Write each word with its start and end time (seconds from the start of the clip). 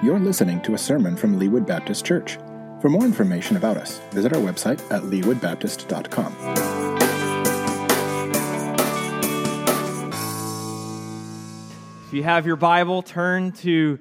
You're 0.00 0.20
listening 0.20 0.60
to 0.62 0.74
a 0.74 0.78
sermon 0.78 1.16
from 1.16 1.40
Leewood 1.40 1.66
Baptist 1.66 2.04
Church. 2.04 2.38
For 2.80 2.88
more 2.88 3.04
information 3.04 3.56
about 3.56 3.76
us, 3.76 3.98
visit 4.12 4.32
our 4.32 4.40
website 4.40 4.80
at 4.92 5.02
leewoodbaptist.com. 5.02 6.36
If 12.06 12.12
you 12.12 12.22
have 12.22 12.46
your 12.46 12.54
Bible, 12.54 13.02
turn 13.02 13.50
to 13.52 13.98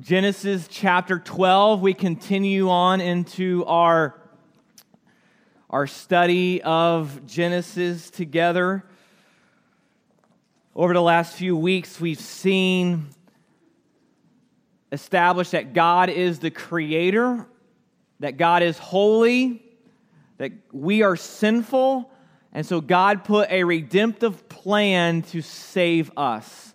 Genesis 0.00 0.68
chapter 0.70 1.18
12. 1.18 1.80
We 1.80 1.92
continue 1.92 2.70
on 2.70 3.00
into 3.00 3.64
our, 3.64 4.22
our 5.68 5.88
study 5.88 6.62
of 6.62 7.26
Genesis 7.26 8.10
together. 8.10 8.84
Over 10.76 10.94
the 10.94 11.02
last 11.02 11.34
few 11.34 11.56
weeks, 11.56 12.00
we've 12.00 12.20
seen 12.20 13.08
established 14.92 15.52
that 15.52 15.72
God 15.72 16.10
is 16.10 16.38
the 16.38 16.50
creator, 16.50 17.46
that 18.20 18.36
God 18.36 18.62
is 18.62 18.78
holy, 18.78 19.64
that 20.36 20.52
we 20.70 21.02
are 21.02 21.16
sinful, 21.16 22.10
and 22.52 22.66
so 22.66 22.80
God 22.80 23.24
put 23.24 23.50
a 23.50 23.64
redemptive 23.64 24.48
plan 24.48 25.22
to 25.22 25.40
save 25.40 26.12
us. 26.16 26.74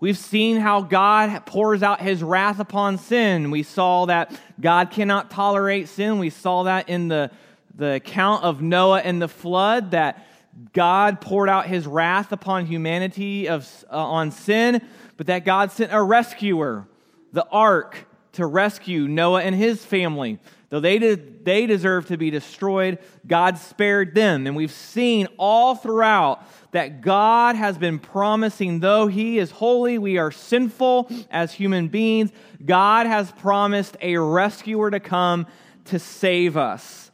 We've 0.00 0.18
seen 0.18 0.58
how 0.58 0.82
God 0.82 1.46
pours 1.46 1.82
out 1.82 2.00
his 2.00 2.22
wrath 2.22 2.58
upon 2.58 2.98
sin. 2.98 3.50
We 3.50 3.62
saw 3.62 4.06
that 4.06 4.38
God 4.60 4.90
cannot 4.90 5.30
tolerate 5.30 5.88
sin. 5.88 6.18
We 6.18 6.30
saw 6.30 6.64
that 6.64 6.88
in 6.88 7.08
the, 7.08 7.30
the 7.74 7.94
account 7.94 8.44
of 8.44 8.60
Noah 8.60 9.00
and 9.00 9.22
the 9.22 9.28
flood, 9.28 9.92
that 9.92 10.26
God 10.72 11.20
poured 11.20 11.48
out 11.48 11.66
his 11.66 11.86
wrath 11.86 12.32
upon 12.32 12.66
humanity 12.66 13.48
of, 13.48 13.66
uh, 13.90 13.96
on 13.96 14.32
sin, 14.32 14.82
but 15.16 15.28
that 15.28 15.44
God 15.44 15.70
sent 15.70 15.92
a 15.92 16.02
rescuer 16.02 16.86
the 17.36 17.46
ark 17.48 18.06
to 18.32 18.46
rescue 18.46 19.06
Noah 19.06 19.42
and 19.42 19.54
his 19.54 19.84
family. 19.84 20.38
Though 20.70 20.80
they, 20.80 20.98
did, 20.98 21.44
they 21.44 21.66
deserve 21.66 22.06
to 22.06 22.16
be 22.16 22.30
destroyed, 22.30 22.98
God 23.26 23.58
spared 23.58 24.14
them. 24.14 24.46
And 24.46 24.56
we've 24.56 24.72
seen 24.72 25.28
all 25.36 25.74
throughout 25.74 26.42
that 26.72 27.02
God 27.02 27.54
has 27.54 27.76
been 27.76 27.98
promising, 27.98 28.80
though 28.80 29.06
He 29.06 29.38
is 29.38 29.50
holy, 29.50 29.98
we 29.98 30.16
are 30.16 30.32
sinful 30.32 31.10
as 31.30 31.52
human 31.52 31.88
beings, 31.88 32.32
God 32.64 33.06
has 33.06 33.30
promised 33.32 33.98
a 34.00 34.16
rescuer 34.16 34.90
to 34.90 34.98
come 34.98 35.46
to 35.84 35.98
save 35.98 36.56
us. 36.56 37.10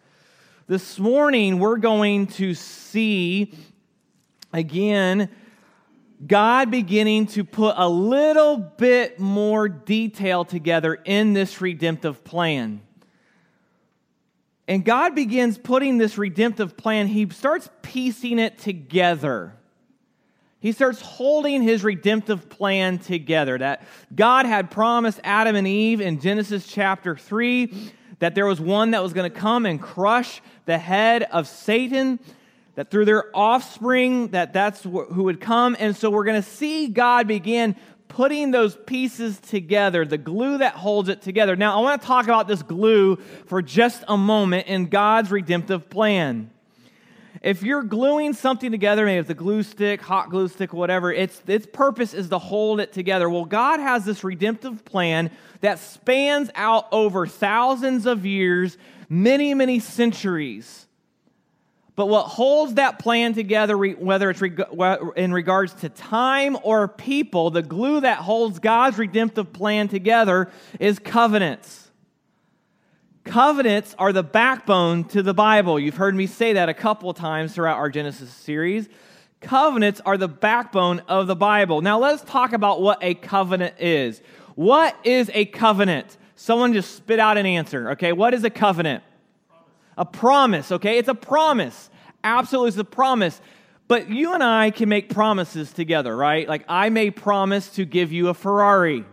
This 0.69 1.00
morning, 1.00 1.59
we're 1.59 1.78
going 1.78 2.28
to 2.28 2.55
see 2.55 3.53
again 4.53 5.31
God 6.27 6.70
beginning 6.70 7.27
to 7.28 7.45
put 7.45 7.75
a 7.77 7.89
little 7.89 8.56
bit 8.56 9.19
more 9.19 9.69
detail 9.69 10.45
together 10.45 10.95
in 10.95 11.33
this 11.33 11.61
redemptive 11.61 12.23
plan. 12.23 12.81
And 14.69 14.84
God 14.84 15.15
begins 15.15 15.59
putting 15.59 15.98
this 15.98 16.17
redemptive 16.17 16.77
plan, 16.77 17.09
he 17.09 17.28
starts 17.31 17.69
piecing 17.83 18.39
it 18.39 18.59
together. 18.59 19.55
He 20.61 20.70
starts 20.70 21.00
holding 21.00 21.61
his 21.62 21.83
redemptive 21.83 22.48
plan 22.48 22.98
together. 22.98 23.59
That 23.59 23.83
God 24.15 24.47
had 24.47 24.70
promised 24.70 25.19
Adam 25.25 25.56
and 25.56 25.67
Eve 25.67 26.00
in 26.00 26.20
Genesis 26.20 26.67
chapter 26.69 27.17
3 27.17 27.93
that 28.20 28.37
there 28.37 28.47
was 28.47 28.61
one 28.61 28.93
that 28.93 29.03
was 29.03 29.12
going 29.12 29.28
to 29.28 29.37
come 29.37 29.67
and 29.67 29.83
crush 29.83 30.41
the 30.65 30.78
head 30.78 31.25
of 31.25 31.48
Satan 31.48 32.20
that 32.75 32.91
through 32.91 33.05
their 33.05 33.34
offspring 33.37 34.28
that 34.28 34.53
that's 34.53 34.83
who 34.83 35.25
would 35.25 35.41
come. 35.41 35.77
And 35.78 35.97
so 35.97 36.11
we're 36.11 36.25
going 36.25 36.42
to 36.42 36.48
see 36.48 36.89
god 36.89 37.28
begin 37.28 37.77
putting 38.09 38.51
those 38.51 38.77
pieces 38.77 39.39
together 39.41 40.05
the 40.05 40.19
glue 40.19 40.59
that 40.59 40.75
holds 40.75 41.09
it 41.09 41.23
together. 41.23 41.56
Now 41.56 41.78
i 41.78 41.83
want 41.83 42.00
to 42.00 42.06
talk 42.06 42.25
about 42.25 42.48
this 42.48 42.62
glue 42.62 43.17
for 43.47 43.62
just 43.62 44.05
a 44.09 44.17
moment 44.17 44.67
in 44.67 44.87
god's 44.87 45.31
redemptive 45.31 45.88
plan. 45.88 46.50
If 47.43 47.65
you're 47.65 47.83
gluing 47.83 48.34
something 48.34 48.71
together 48.71 49.04
maybe 49.04 49.19
it's 49.19 49.31
a 49.31 49.34
glue 49.34 49.62
stick 49.62 50.00
hot 50.00 50.31
glue 50.31 50.49
stick 50.49 50.72
whatever 50.72 51.12
its, 51.12 51.43
its 51.47 51.66
purpose 51.66 52.15
is 52.15 52.28
to 52.31 52.39
hold 52.39 52.81
it 52.81 52.93
together. 52.93 53.28
Well 53.28 53.44
god 53.44 53.81
has 53.81 54.04
this 54.04 54.25
redemptive 54.25 54.84
plan 54.84 55.31
that 55.60 55.78
spans 55.78 56.50
out 56.54 56.89
over 56.93 57.27
thousands 57.27 58.06
of 58.06 58.25
years 58.27 58.78
many 59.09 59.54
many 59.54 59.78
centuries 59.78 60.87
but 61.94 62.06
what 62.06 62.25
holds 62.25 62.75
that 62.75 62.98
plan 62.98 63.34
together, 63.34 63.76
whether 63.76 64.30
it's 64.30 64.41
in 65.16 65.32
regards 65.32 65.75
to 65.75 65.91
time 65.91 66.56
or 66.62 66.88
people, 66.88 67.50
the 67.50 67.62
glue 67.62 68.00
that 68.00 68.19
holds 68.19 68.58
God's 68.58 68.97
redemptive 68.97 69.53
plan 69.53 69.88
together 69.88 70.50
is 70.80 70.98
covenants. 70.98 71.91
Covenants 73.25 73.94
are 73.98 74.12
the 74.12 74.22
backbone 74.22 75.04
to 75.04 75.22
the 75.22 75.34
Bible. 75.34 75.78
You've 75.78 75.97
heard 75.97 76.14
me 76.14 76.26
say 76.26 76.54
that 76.54 76.69
a 76.69 76.75
couple 76.75 77.10
of 77.10 77.16
times 77.16 77.54
throughout 77.54 77.76
our 77.76 77.91
Genesis 77.91 78.30
series. 78.30 78.88
Covenants 79.41 80.00
are 80.06 80.16
the 80.16 80.28
backbone 80.28 81.00
of 81.09 81.26
the 81.26 81.36
Bible. 81.36 81.82
Now 81.82 81.98
let's 81.98 82.22
talk 82.22 82.53
about 82.53 82.80
what 82.80 82.98
a 83.03 83.14
covenant 83.14 83.74
is. 83.78 84.22
What 84.54 84.97
is 85.04 85.30
a 85.34 85.44
covenant? 85.44 86.16
Someone 86.36 86.72
just 86.72 86.97
spit 86.97 87.19
out 87.19 87.36
an 87.36 87.47
answer, 87.47 87.91
okay? 87.92 88.12
What 88.12 88.34
is 88.34 88.44
a 88.44 88.50
covenant? 88.50 89.04
A 89.97 90.04
promise, 90.04 90.72
okay? 90.72 90.98
It's 90.98 91.08
a 91.08 91.14
promise. 91.14 91.91
Absolutely, 92.25 92.69
it's 92.69 92.78
a 92.78 92.84
promise. 92.84 93.41
But 93.88 94.08
you 94.08 94.32
and 94.32 94.42
I 94.42 94.70
can 94.70 94.88
make 94.88 95.12
promises 95.12 95.72
together, 95.72 96.16
right? 96.16 96.48
Like, 96.48 96.64
I 96.69 96.88
may 96.88 97.10
promise 97.10 97.69
to 97.70 97.84
give 97.84 98.12
you 98.12 98.28
a 98.28 98.34
Ferrari. 98.34 99.04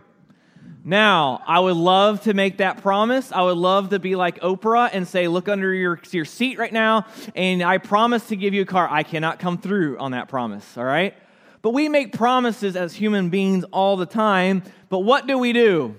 Now, 0.82 1.42
I 1.46 1.60
would 1.60 1.76
love 1.76 2.22
to 2.22 2.32
make 2.32 2.58
that 2.58 2.80
promise. 2.80 3.32
I 3.32 3.42
would 3.42 3.58
love 3.58 3.90
to 3.90 3.98
be 3.98 4.16
like 4.16 4.40
Oprah 4.40 4.88
and 4.92 5.06
say, 5.06 5.28
Look 5.28 5.48
under 5.48 5.74
your, 5.74 6.00
your 6.10 6.24
seat 6.24 6.58
right 6.58 6.72
now, 6.72 7.06
and 7.34 7.62
I 7.62 7.76
promise 7.78 8.28
to 8.28 8.36
give 8.36 8.54
you 8.54 8.62
a 8.62 8.66
car. 8.66 8.88
I 8.90 9.02
cannot 9.02 9.38
come 9.38 9.58
through 9.58 9.98
on 9.98 10.12
that 10.12 10.28
promise, 10.28 10.78
all 10.78 10.84
right? 10.84 11.14
But 11.60 11.70
we 11.70 11.90
make 11.90 12.14
promises 12.14 12.76
as 12.76 12.94
human 12.94 13.28
beings 13.28 13.64
all 13.72 13.98
the 13.98 14.06
time. 14.06 14.62
But 14.88 15.00
what 15.00 15.26
do 15.26 15.36
we 15.36 15.52
do? 15.52 15.96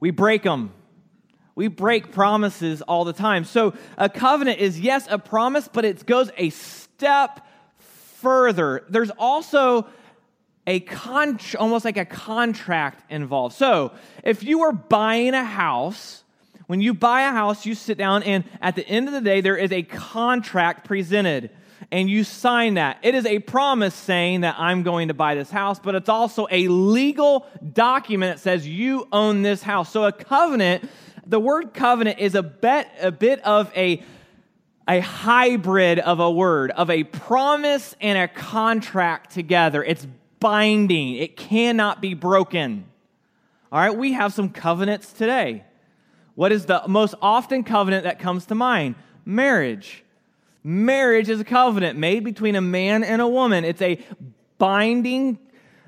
We 0.00 0.10
break 0.10 0.42
them. 0.42 0.72
We 1.54 1.68
break 1.68 2.12
promises 2.12 2.82
all 2.82 3.04
the 3.04 3.12
time. 3.12 3.44
So 3.44 3.74
a 3.96 4.08
covenant 4.08 4.58
is, 4.58 4.80
yes, 4.80 5.06
a 5.08 5.18
promise, 5.18 5.68
but 5.72 5.84
it 5.84 6.04
goes 6.04 6.30
a 6.36 6.50
step 6.50 7.46
further. 7.78 8.84
There's 8.88 9.10
also 9.10 9.86
a 10.66 10.80
con- 10.80 11.38
almost 11.58 11.84
like 11.84 11.96
a 11.96 12.04
contract 12.04 13.10
involved. 13.10 13.54
So 13.54 13.92
if 14.24 14.42
you 14.42 14.62
are 14.62 14.72
buying 14.72 15.34
a 15.34 15.44
house, 15.44 16.24
when 16.66 16.80
you 16.80 16.94
buy 16.94 17.22
a 17.22 17.30
house, 17.30 17.66
you 17.66 17.74
sit 17.74 17.98
down, 17.98 18.22
and 18.22 18.44
at 18.60 18.74
the 18.74 18.86
end 18.88 19.06
of 19.06 19.12
the 19.12 19.20
day, 19.20 19.40
there 19.40 19.56
is 19.56 19.70
a 19.70 19.82
contract 19.82 20.86
presented 20.86 21.50
and 21.90 22.08
you 22.08 22.24
sign 22.24 22.74
that. 22.74 22.98
It 23.02 23.14
is 23.14 23.26
a 23.26 23.38
promise 23.40 23.94
saying 23.94 24.40
that 24.40 24.56
I'm 24.58 24.82
going 24.82 25.08
to 25.08 25.14
buy 25.14 25.34
this 25.34 25.50
house, 25.50 25.78
but 25.78 25.94
it's 25.94 26.08
also 26.08 26.46
a 26.50 26.68
legal 26.68 27.46
document 27.72 28.36
that 28.36 28.42
says 28.42 28.66
you 28.66 29.06
own 29.12 29.42
this 29.42 29.62
house. 29.62 29.92
So 29.92 30.04
a 30.04 30.12
covenant 30.12 30.88
the 31.26 31.40
word 31.40 31.74
covenant 31.74 32.18
is 32.18 32.34
a 32.34 32.42
bit, 32.42 32.88
a 33.00 33.10
bit 33.10 33.40
of 33.40 33.72
a, 33.76 34.02
a 34.86 35.00
hybrid 35.00 35.98
of 35.98 36.20
a 36.20 36.30
word, 36.30 36.70
of 36.72 36.90
a 36.90 37.04
promise 37.04 37.94
and 38.00 38.18
a 38.18 38.28
contract 38.28 39.32
together. 39.32 39.82
It's 39.82 40.06
binding, 40.40 41.14
it 41.14 41.36
cannot 41.36 42.00
be 42.02 42.14
broken. 42.14 42.84
All 43.72 43.80
right, 43.80 43.96
we 43.96 44.12
have 44.12 44.32
some 44.32 44.50
covenants 44.50 45.12
today. 45.12 45.64
What 46.34 46.52
is 46.52 46.66
the 46.66 46.82
most 46.86 47.14
often 47.22 47.64
covenant 47.64 48.04
that 48.04 48.18
comes 48.18 48.46
to 48.46 48.54
mind? 48.54 48.96
Marriage. 49.24 50.04
Marriage 50.62 51.28
is 51.28 51.40
a 51.40 51.44
covenant 51.44 51.98
made 51.98 52.24
between 52.24 52.56
a 52.56 52.60
man 52.60 53.04
and 53.04 53.20
a 53.22 53.28
woman. 53.28 53.64
It's 53.64 53.82
a 53.82 53.98
binding 54.58 55.38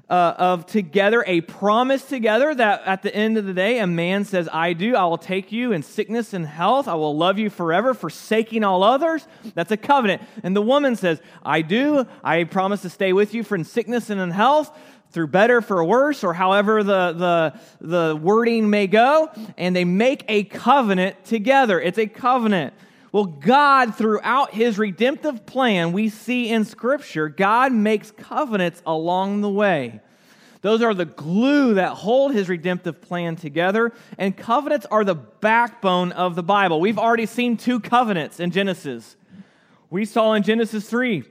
uh, 0.09 0.35
of 0.39 0.67
together, 0.67 1.25
a 1.27 1.41
promise 1.41 2.05
together 2.05 2.55
that 2.55 2.83
at 2.87 3.03
the 3.03 3.15
end 3.15 3.37
of 3.39 3.45
the 3.45 3.53
day, 3.53 3.81
a 3.81 3.87
man 3.87 4.25
says, 4.25 4.49
I 4.53 4.73
do, 4.73 4.95
I 4.95 5.05
will 5.05 5.19
take 5.19 5.51
you 5.51 5.73
in 5.73 5.83
sickness 5.83 6.33
and 6.33 6.47
health, 6.47 6.87
I 6.87 6.95
will 6.95 7.17
love 7.17 7.39
you 7.39 7.51
forever, 7.51 7.93
forsaking 7.93 8.63
all 8.63 8.85
others. 8.85 9.27
That's 9.55 9.73
a 9.73 9.77
covenant. 9.77 10.23
And 10.45 10.55
the 10.55 10.63
woman 10.63 10.95
says, 10.95 11.21
I 11.43 11.63
do, 11.63 12.07
I 12.23 12.45
promise 12.45 12.83
to 12.83 12.91
stay 12.91 13.13
with 13.13 13.35
you 13.35 13.43
for 13.43 13.57
in 13.57 13.65
sickness 13.65 14.11
and 14.11 14.21
in 14.21 14.31
health 14.31 14.77
through 15.11 15.29
better 15.29 15.61
for 15.61 15.83
worse 15.85 16.23
or 16.23 16.35
however 16.35 16.83
the, 16.83 17.13
the, 17.13 17.61
the 17.81 18.17
wording 18.17 18.71
may 18.71 18.87
go 18.87 19.31
and 19.57 19.75
they 19.75 19.85
make 19.85 20.25
a 20.29 20.45
covenant 20.45 21.25
together 21.25 21.81
it's 21.81 21.97
a 21.97 22.07
covenant 22.07 22.75
well, 23.17 23.25
God, 23.25 23.95
throughout 23.95 24.53
his 24.53 24.77
redemptive 24.77 25.47
plan, 25.47 25.95
we 25.95 26.11
see 26.11 26.51
in 26.51 26.67
Scripture, 26.67 27.31
God 27.31 27.73
makes 27.73 28.11
covenants 28.11 28.83
along 28.85 29.41
the 29.41 29.49
way. 29.49 30.03
Those 30.61 30.83
are 30.83 30.93
the 30.93 31.07
glue 31.07 31.73
that 31.77 31.93
hold 31.93 32.35
his 32.35 32.51
redemptive 32.51 33.01
plan 33.01 33.37
together, 33.37 33.95
and 34.19 34.37
covenants 34.37 34.85
are 34.91 35.03
the 35.03 35.15
backbone 35.15 36.13
of 36.13 36.35
the 36.35 36.43
Bible. 36.43 36.79
We've 36.79 36.99
already 36.99 37.25
seen 37.25 37.57
two 37.57 37.81
covenants 37.81 38.39
in 38.39 38.51
Genesis. 38.51 39.17
We 39.89 40.05
saw 40.05 40.35
in 40.35 40.43
Genesis 40.43 40.87
3 40.87 41.25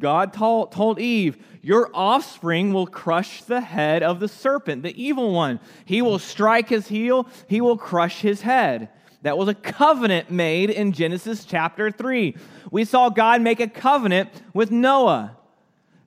God 0.00 0.32
told, 0.32 0.72
told 0.72 0.98
Eve, 0.98 1.38
Your 1.60 1.88
offspring 1.94 2.72
will 2.72 2.88
crush 2.88 3.44
the 3.44 3.60
head 3.60 4.02
of 4.02 4.18
the 4.18 4.26
serpent, 4.26 4.82
the 4.82 5.00
evil 5.00 5.32
one. 5.32 5.60
He 5.84 6.02
will 6.02 6.18
strike 6.18 6.68
his 6.68 6.88
heel, 6.88 7.28
he 7.46 7.60
will 7.60 7.78
crush 7.78 8.22
his 8.22 8.40
head. 8.40 8.88
That 9.22 9.38
was 9.38 9.48
a 9.48 9.54
covenant 9.54 10.30
made 10.30 10.70
in 10.70 10.92
Genesis 10.92 11.44
chapter 11.44 11.90
3. 11.90 12.36
We 12.70 12.84
saw 12.84 13.08
God 13.08 13.40
make 13.40 13.60
a 13.60 13.68
covenant 13.68 14.30
with 14.52 14.70
Noah. 14.70 15.36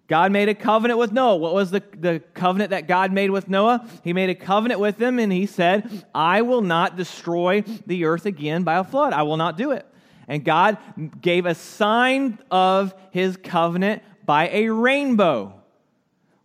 God 0.08 0.32
made 0.32 0.50
a 0.50 0.56
covenant 0.56 1.00
with 1.00 1.12
Noah. 1.12 1.38
What 1.38 1.54
was 1.54 1.72
the, 1.72 1.82
the 1.98 2.22
covenant 2.34 2.70
that 2.72 2.88
God 2.88 3.12
made 3.12 3.32
with 3.32 3.48
Noah? 3.48 3.88
He 4.04 4.14
made 4.14 4.30
a 4.30 4.36
covenant 4.36 4.80
with 4.80 5.02
him 5.02 5.18
and 5.18 5.32
he 5.32 5.46
said, 5.46 6.06
I 6.14 6.42
will 6.44 6.62
not 6.62 6.96
destroy 6.96 7.64
the 7.88 8.06
earth 8.06 8.26
again 8.26 8.64
by 8.64 8.78
a 8.78 8.84
flood. 8.84 9.14
I 9.14 9.24
will 9.24 9.38
not 9.38 9.58
do 9.58 9.72
it. 9.72 9.86
And 10.28 10.44
God 10.44 10.78
gave 11.22 11.46
a 11.46 11.56
sign 11.56 12.40
of 12.52 12.94
his 13.12 13.38
covenant 13.38 14.04
by 14.26 14.50
a 14.50 14.70
rainbow. 14.70 15.54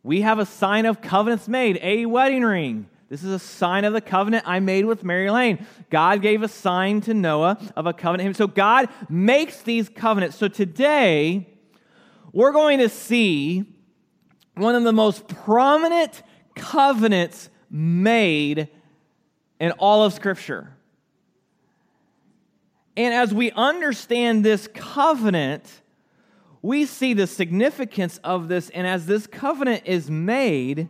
We 0.03 0.23
have 0.23 0.39
a 0.39 0.47
sign 0.47 0.87
of 0.87 1.01
covenants 1.01 1.49
made, 1.49 1.79
a 1.83 2.07
wedding 2.07 2.43
ring. 2.43 2.90
This 3.11 3.25
is 3.25 3.33
a 3.33 3.41
sign 3.41 3.85
of 3.85 3.93
the 3.93 4.01
covenant 4.01 4.45
I 4.47 4.61
made 4.61 4.85
with 4.85 5.03
Mary 5.03 5.31
Lane. 5.31 5.67
God 5.91 6.23
gave 6.23 6.45
a 6.45 6.49
sign 6.49 7.01
to 7.03 7.13
Noah 7.13 7.59
of 7.75 7.87
a 7.87 7.93
covenant. 7.93 8.37
So 8.37 8.47
God 8.47 8.89
makes 9.09 9.63
these 9.63 9.89
covenants. 9.89 10.37
So 10.37 10.47
today, 10.47 11.49
we're 12.33 12.53
going 12.53 12.79
to 12.79 12.89
see 12.89 13.65
one 14.55 14.77
of 14.77 14.85
the 14.85 14.93
most 14.93 15.27
prominent 15.27 16.23
covenants 16.55 17.51
made 17.69 18.69
in 19.59 19.73
all 19.73 20.05
of 20.05 20.13
Scripture. 20.13 20.73
And 22.97 23.13
as 23.13 23.35
we 23.35 23.51
understand 23.51 24.45
this 24.45 24.69
covenant, 24.73 25.83
we 26.63 26.87
see 26.87 27.15
the 27.15 27.27
significance 27.27 28.21
of 28.23 28.47
this. 28.47 28.71
And 28.71 28.87
as 28.87 29.07
this 29.07 29.27
covenant 29.27 29.83
is 29.85 30.09
made, 30.09 30.89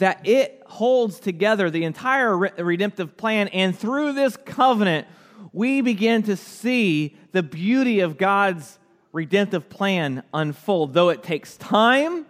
that 0.00 0.26
it 0.26 0.62
holds 0.66 1.20
together 1.20 1.70
the 1.70 1.84
entire 1.84 2.36
redemptive 2.36 3.16
plan. 3.16 3.48
And 3.48 3.78
through 3.78 4.14
this 4.14 4.36
covenant, 4.36 5.06
we 5.52 5.82
begin 5.82 6.22
to 6.24 6.36
see 6.36 7.16
the 7.32 7.42
beauty 7.42 8.00
of 8.00 8.16
God's 8.18 8.78
redemptive 9.12 9.68
plan 9.68 10.22
unfold. 10.32 10.94
Though 10.94 11.10
it 11.10 11.22
takes 11.22 11.56
time, 11.56 12.24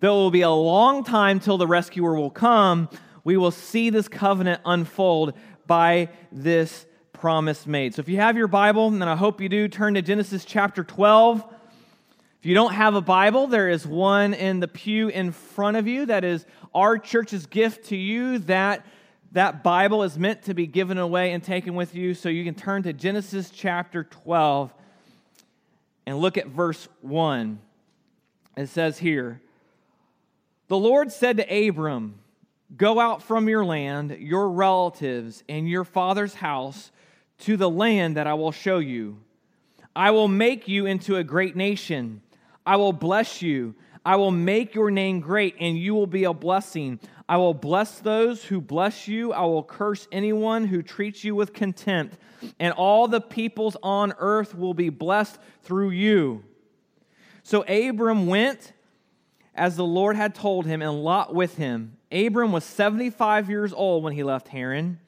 though 0.00 0.20
it 0.20 0.22
will 0.22 0.30
be 0.30 0.42
a 0.42 0.50
long 0.50 1.02
time 1.02 1.40
till 1.40 1.56
the 1.56 1.66
rescuer 1.66 2.14
will 2.14 2.30
come, 2.30 2.88
we 3.24 3.38
will 3.38 3.50
see 3.50 3.88
this 3.88 4.06
covenant 4.06 4.60
unfold 4.66 5.32
by 5.66 6.10
this 6.30 6.84
promise 7.14 7.66
made. 7.66 7.94
So 7.94 8.00
if 8.00 8.08
you 8.08 8.18
have 8.18 8.36
your 8.36 8.48
Bible, 8.48 8.88
and 8.88 9.02
I 9.02 9.16
hope 9.16 9.40
you 9.40 9.48
do, 9.48 9.66
turn 9.66 9.94
to 9.94 10.02
Genesis 10.02 10.44
chapter 10.44 10.84
12. 10.84 11.53
If 12.44 12.48
you 12.48 12.54
don't 12.54 12.74
have 12.74 12.94
a 12.94 13.00
Bible, 13.00 13.46
there 13.46 13.70
is 13.70 13.86
one 13.86 14.34
in 14.34 14.60
the 14.60 14.68
pew 14.68 15.08
in 15.08 15.32
front 15.32 15.78
of 15.78 15.88
you 15.88 16.04
that 16.04 16.24
is 16.24 16.44
our 16.74 16.98
church's 16.98 17.46
gift 17.46 17.86
to 17.86 17.96
you. 17.96 18.38
That 18.40 18.84
that 19.32 19.62
Bible 19.62 20.02
is 20.02 20.18
meant 20.18 20.42
to 20.42 20.52
be 20.52 20.66
given 20.66 20.98
away 20.98 21.32
and 21.32 21.42
taken 21.42 21.74
with 21.74 21.94
you. 21.94 22.12
So 22.12 22.28
you 22.28 22.44
can 22.44 22.54
turn 22.54 22.82
to 22.82 22.92
Genesis 22.92 23.48
chapter 23.48 24.04
12 24.04 24.74
and 26.04 26.18
look 26.18 26.36
at 26.36 26.48
verse 26.48 26.86
1. 27.00 27.60
It 28.58 28.66
says 28.66 28.98
here 28.98 29.40
The 30.68 30.76
Lord 30.76 31.12
said 31.12 31.38
to 31.38 31.68
Abram, 31.68 32.18
Go 32.76 33.00
out 33.00 33.22
from 33.22 33.48
your 33.48 33.64
land, 33.64 34.18
your 34.20 34.50
relatives, 34.50 35.42
and 35.48 35.66
your 35.66 35.84
father's 35.84 36.34
house 36.34 36.92
to 37.38 37.56
the 37.56 37.70
land 37.70 38.18
that 38.18 38.26
I 38.26 38.34
will 38.34 38.52
show 38.52 38.80
you. 38.80 39.16
I 39.96 40.10
will 40.10 40.28
make 40.28 40.68
you 40.68 40.84
into 40.84 41.16
a 41.16 41.24
great 41.24 41.56
nation. 41.56 42.20
I 42.66 42.76
will 42.76 42.92
bless 42.92 43.42
you. 43.42 43.74
I 44.04 44.16
will 44.16 44.30
make 44.30 44.74
your 44.74 44.90
name 44.90 45.20
great, 45.20 45.56
and 45.60 45.78
you 45.78 45.94
will 45.94 46.06
be 46.06 46.24
a 46.24 46.32
blessing. 46.34 47.00
I 47.28 47.38
will 47.38 47.54
bless 47.54 48.00
those 48.00 48.44
who 48.44 48.60
bless 48.60 49.08
you. 49.08 49.32
I 49.32 49.42
will 49.42 49.62
curse 49.62 50.06
anyone 50.12 50.66
who 50.66 50.82
treats 50.82 51.24
you 51.24 51.34
with 51.34 51.54
contempt. 51.54 52.18
And 52.60 52.74
all 52.74 53.08
the 53.08 53.20
peoples 53.20 53.76
on 53.82 54.12
earth 54.18 54.54
will 54.54 54.74
be 54.74 54.90
blessed 54.90 55.38
through 55.62 55.90
you. 55.90 56.44
So 57.42 57.62
Abram 57.62 58.26
went 58.26 58.72
as 59.54 59.76
the 59.76 59.84
Lord 59.84 60.16
had 60.16 60.34
told 60.34 60.66
him, 60.66 60.82
and 60.82 61.02
Lot 61.02 61.34
with 61.34 61.56
him. 61.56 61.96
Abram 62.10 62.52
was 62.52 62.64
75 62.64 63.48
years 63.48 63.72
old 63.72 64.02
when 64.02 64.12
he 64.12 64.22
left 64.22 64.48
Haran. 64.48 64.98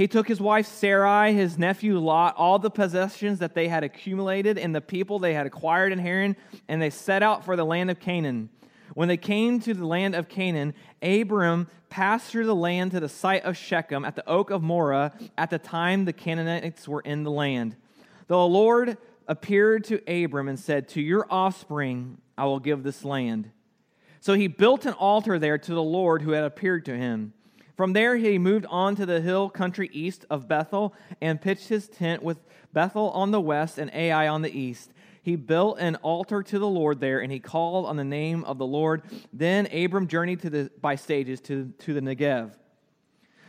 He 0.00 0.08
took 0.08 0.26
his 0.26 0.40
wife 0.40 0.64
Sarai, 0.64 1.34
his 1.34 1.58
nephew 1.58 1.98
Lot, 1.98 2.34
all 2.38 2.58
the 2.58 2.70
possessions 2.70 3.40
that 3.40 3.52
they 3.52 3.68
had 3.68 3.84
accumulated, 3.84 4.56
and 4.56 4.74
the 4.74 4.80
people 4.80 5.18
they 5.18 5.34
had 5.34 5.44
acquired 5.44 5.92
in 5.92 5.98
Haran, 5.98 6.36
and 6.68 6.80
they 6.80 6.88
set 6.88 7.22
out 7.22 7.44
for 7.44 7.54
the 7.54 7.66
land 7.66 7.90
of 7.90 8.00
Canaan. 8.00 8.48
When 8.94 9.08
they 9.08 9.18
came 9.18 9.60
to 9.60 9.74
the 9.74 9.84
land 9.84 10.14
of 10.14 10.26
Canaan, 10.26 10.72
Abram 11.02 11.68
passed 11.90 12.30
through 12.30 12.46
the 12.46 12.54
land 12.54 12.92
to 12.92 13.00
the 13.00 13.10
site 13.10 13.44
of 13.44 13.58
Shechem 13.58 14.06
at 14.06 14.16
the 14.16 14.26
oak 14.26 14.48
of 14.48 14.62
Moreh 14.62 15.12
at 15.36 15.50
the 15.50 15.58
time 15.58 16.06
the 16.06 16.14
Canaanites 16.14 16.88
were 16.88 17.02
in 17.02 17.22
the 17.22 17.30
land. 17.30 17.76
The 18.26 18.38
Lord 18.38 18.96
appeared 19.28 19.84
to 19.84 20.00
Abram 20.24 20.48
and 20.48 20.58
said, 20.58 20.88
To 20.88 21.02
your 21.02 21.26
offspring 21.28 22.22
I 22.38 22.46
will 22.46 22.58
give 22.58 22.84
this 22.84 23.04
land. 23.04 23.50
So 24.22 24.32
he 24.32 24.46
built 24.46 24.86
an 24.86 24.94
altar 24.94 25.38
there 25.38 25.58
to 25.58 25.74
the 25.74 25.82
Lord 25.82 26.22
who 26.22 26.30
had 26.30 26.44
appeared 26.44 26.86
to 26.86 26.96
him. 26.96 27.34
From 27.80 27.94
there, 27.94 28.18
he 28.18 28.36
moved 28.36 28.66
on 28.68 28.94
to 28.96 29.06
the 29.06 29.22
hill 29.22 29.48
country 29.48 29.88
east 29.94 30.26
of 30.28 30.46
Bethel 30.46 30.92
and 31.22 31.40
pitched 31.40 31.68
his 31.68 31.88
tent 31.88 32.22
with 32.22 32.36
Bethel 32.74 33.08
on 33.12 33.30
the 33.30 33.40
west 33.40 33.78
and 33.78 33.90
Ai 33.94 34.28
on 34.28 34.42
the 34.42 34.54
east. 34.54 34.92
He 35.22 35.34
built 35.34 35.78
an 35.78 35.96
altar 36.02 36.42
to 36.42 36.58
the 36.58 36.68
Lord 36.68 37.00
there, 37.00 37.20
and 37.20 37.32
he 37.32 37.40
called 37.40 37.86
on 37.86 37.96
the 37.96 38.04
name 38.04 38.44
of 38.44 38.58
the 38.58 38.66
Lord. 38.66 39.00
Then 39.32 39.66
Abram 39.72 40.08
journeyed 40.08 40.42
to 40.42 40.50
the, 40.50 40.70
by 40.82 40.96
stages 40.96 41.40
to, 41.40 41.72
to 41.78 41.94
the 41.94 42.02
Negev. 42.02 42.50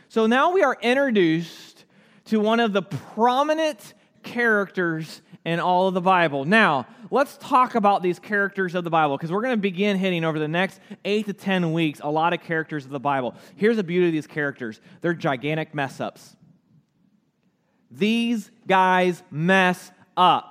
So 0.08 0.26
now 0.26 0.54
we 0.54 0.62
are 0.62 0.78
introduced 0.80 1.84
to 2.24 2.40
one 2.40 2.58
of 2.58 2.72
the 2.72 2.80
prominent 2.80 3.92
characters 4.22 5.22
in 5.44 5.60
all 5.60 5.88
of 5.88 5.94
the 5.94 6.00
Bible. 6.00 6.44
Now, 6.44 6.86
let's 7.10 7.36
talk 7.38 7.74
about 7.74 8.02
these 8.02 8.18
characters 8.18 8.74
of 8.74 8.84
the 8.84 8.90
Bible 8.90 9.16
because 9.16 9.32
we're 9.32 9.42
going 9.42 9.56
to 9.56 9.60
begin 9.60 9.96
hitting 9.96 10.24
over 10.24 10.38
the 10.38 10.48
next 10.48 10.80
eight 11.04 11.26
to 11.26 11.32
10 11.32 11.72
weeks 11.72 12.00
a 12.02 12.10
lot 12.10 12.32
of 12.32 12.40
characters 12.40 12.84
of 12.84 12.90
the 12.90 13.00
Bible. 13.00 13.34
Here's 13.56 13.76
the 13.76 13.84
beauty 13.84 14.06
of 14.06 14.12
these 14.12 14.26
characters 14.26 14.80
they're 15.00 15.14
gigantic 15.14 15.74
mess 15.74 16.00
ups. 16.00 16.36
These 17.90 18.50
guys 18.66 19.22
mess 19.30 19.90
up. 20.16 20.48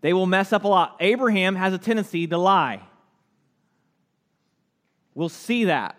They 0.00 0.12
will 0.12 0.26
mess 0.26 0.52
up 0.52 0.64
a 0.64 0.68
lot. 0.68 0.96
Abraham 1.00 1.54
has 1.54 1.72
a 1.72 1.78
tendency 1.78 2.26
to 2.26 2.38
lie. 2.38 2.82
We'll 5.14 5.28
see 5.28 5.66
that. 5.66 5.96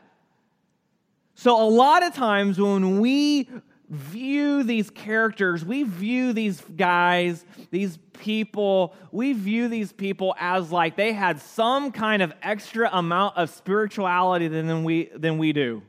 So, 1.36 1.62
a 1.62 1.70
lot 1.70 2.04
of 2.04 2.14
times 2.14 2.60
when 2.60 3.00
we 3.00 3.50
view 3.94 4.64
these 4.64 4.90
characters, 4.90 5.64
we 5.64 5.84
view 5.84 6.34
these 6.34 6.60
guys, 6.62 7.46
these 7.70 7.98
people, 8.14 8.96
we 9.12 9.34
view 9.34 9.68
these 9.68 9.92
people 9.92 10.36
as 10.40 10.72
like 10.72 10.96
they 10.96 11.14
had 11.14 11.40
some 11.40 11.92
kind 11.92 12.22
of 12.22 12.34
extra 12.42 12.90
amount 12.92 13.38
of 13.38 13.50
spirituality 13.50 14.48
than 14.48 14.84
we, 14.84 15.10
than 15.16 15.38
we 15.38 15.54
do. 15.54 15.84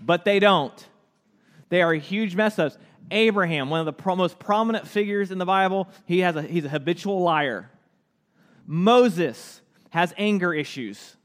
But 0.00 0.24
they 0.24 0.40
don't. 0.40 0.88
They 1.68 1.82
are 1.82 1.94
huge 1.94 2.34
mess 2.34 2.58
ups. 2.58 2.76
Abraham, 3.12 3.70
one 3.70 3.86
of 3.86 3.86
the 3.86 4.16
most 4.16 4.38
prominent 4.38 4.86
figures 4.86 5.30
in 5.30 5.38
the 5.38 5.46
Bible, 5.46 5.88
he 6.06 6.20
has 6.20 6.36
a, 6.36 6.42
he's 6.42 6.64
a 6.64 6.68
habitual 6.68 7.22
liar. 7.22 7.70
Moses 8.66 9.60
has 9.90 10.12
anger 10.16 10.52
issues. 10.52 11.16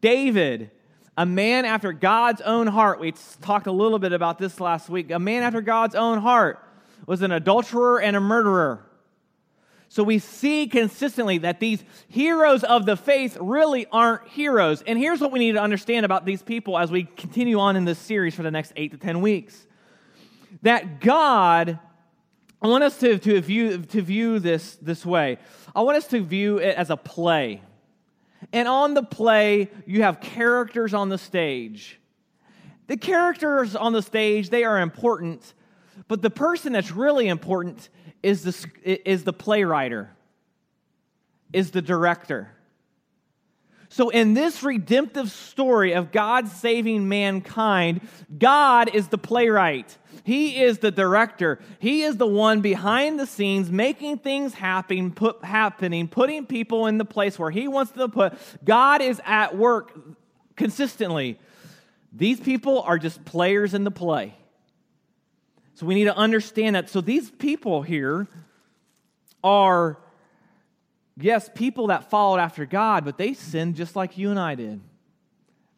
David 0.00 0.70
a 1.18 1.26
man 1.26 1.64
after 1.64 1.92
God's 1.92 2.40
own 2.42 2.68
heart. 2.68 3.00
We 3.00 3.12
talked 3.42 3.66
a 3.66 3.72
little 3.72 3.98
bit 3.98 4.12
about 4.12 4.38
this 4.38 4.60
last 4.60 4.88
week. 4.88 5.10
A 5.10 5.18
man 5.18 5.42
after 5.42 5.60
God's 5.60 5.96
own 5.96 6.18
heart 6.18 6.64
was 7.06 7.22
an 7.22 7.32
adulterer 7.32 8.00
and 8.00 8.14
a 8.14 8.20
murderer. 8.20 8.86
So 9.88 10.04
we 10.04 10.20
see 10.20 10.68
consistently 10.68 11.38
that 11.38 11.58
these 11.58 11.82
heroes 12.06 12.62
of 12.62 12.86
the 12.86 12.96
faith 12.96 13.36
really 13.40 13.86
aren't 13.90 14.28
heroes. 14.28 14.82
And 14.82 14.96
here's 14.96 15.20
what 15.20 15.32
we 15.32 15.40
need 15.40 15.52
to 15.52 15.60
understand 15.60 16.06
about 16.06 16.24
these 16.24 16.40
people 16.40 16.78
as 16.78 16.92
we 16.92 17.02
continue 17.02 17.58
on 17.58 17.74
in 17.74 17.84
this 17.84 17.98
series 17.98 18.36
for 18.36 18.44
the 18.44 18.52
next 18.52 18.72
eight 18.76 18.92
to 18.92 18.96
10 18.96 19.20
weeks 19.20 19.66
that 20.62 21.00
God, 21.00 21.80
I 22.62 22.66
want 22.68 22.84
us 22.84 22.96
to, 23.00 23.18
to, 23.18 23.40
view, 23.40 23.78
to 23.78 24.02
view 24.02 24.38
this 24.38 24.76
this 24.76 25.04
way. 25.04 25.38
I 25.74 25.80
want 25.80 25.96
us 25.96 26.06
to 26.08 26.22
view 26.22 26.58
it 26.58 26.76
as 26.76 26.90
a 26.90 26.96
play. 26.96 27.60
And 28.52 28.68
on 28.68 28.94
the 28.94 29.02
play, 29.02 29.70
you 29.86 30.02
have 30.02 30.20
characters 30.20 30.94
on 30.94 31.08
the 31.08 31.18
stage. 31.18 32.00
The 32.86 32.96
characters 32.96 33.76
on 33.76 33.92
the 33.92 34.02
stage, 34.02 34.50
they 34.50 34.64
are 34.64 34.80
important, 34.80 35.54
but 36.08 36.22
the 36.22 36.30
person 36.30 36.72
that's 36.72 36.90
really 36.90 37.28
important 37.28 37.88
is 38.22 38.42
the, 38.42 39.10
is 39.10 39.24
the 39.24 39.32
playwright, 39.32 39.92
is 41.52 41.70
the 41.70 41.82
director. 41.82 42.50
So, 43.90 44.10
in 44.10 44.34
this 44.34 44.62
redemptive 44.62 45.30
story 45.30 45.92
of 45.92 46.12
God 46.12 46.48
saving 46.48 47.08
mankind, 47.08 48.02
God 48.36 48.94
is 48.94 49.08
the 49.08 49.18
playwright. 49.18 49.96
He 50.24 50.62
is 50.62 50.78
the 50.78 50.90
director. 50.90 51.58
He 51.78 52.02
is 52.02 52.18
the 52.18 52.26
one 52.26 52.60
behind 52.60 53.18
the 53.18 53.26
scenes 53.26 53.70
making 53.70 54.18
things 54.18 54.52
happen, 54.52 55.12
put, 55.12 55.42
happening, 55.42 56.06
putting 56.06 56.44
people 56.44 56.86
in 56.86 56.98
the 56.98 57.04
place 57.06 57.38
where 57.38 57.50
He 57.50 57.66
wants 57.66 57.92
them 57.92 58.10
to 58.10 58.14
put. 58.14 58.38
God 58.62 59.00
is 59.00 59.22
at 59.24 59.56
work 59.56 59.98
consistently. 60.54 61.38
These 62.12 62.40
people 62.40 62.82
are 62.82 62.98
just 62.98 63.24
players 63.24 63.72
in 63.72 63.84
the 63.84 63.90
play. 63.90 64.34
So 65.74 65.86
we 65.86 65.94
need 65.94 66.04
to 66.04 66.16
understand 66.16 66.76
that. 66.76 66.90
So 66.90 67.00
these 67.00 67.30
people 67.30 67.82
here 67.82 68.26
are 69.42 69.98
yes, 71.20 71.50
people 71.54 71.88
that 71.88 72.10
followed 72.10 72.38
after 72.38 72.66
God, 72.66 73.04
but 73.04 73.18
they 73.18 73.34
sinned 73.34 73.76
just 73.76 73.96
like 73.96 74.18
you 74.18 74.30
and 74.30 74.38
I 74.38 74.54
did. 74.54 74.80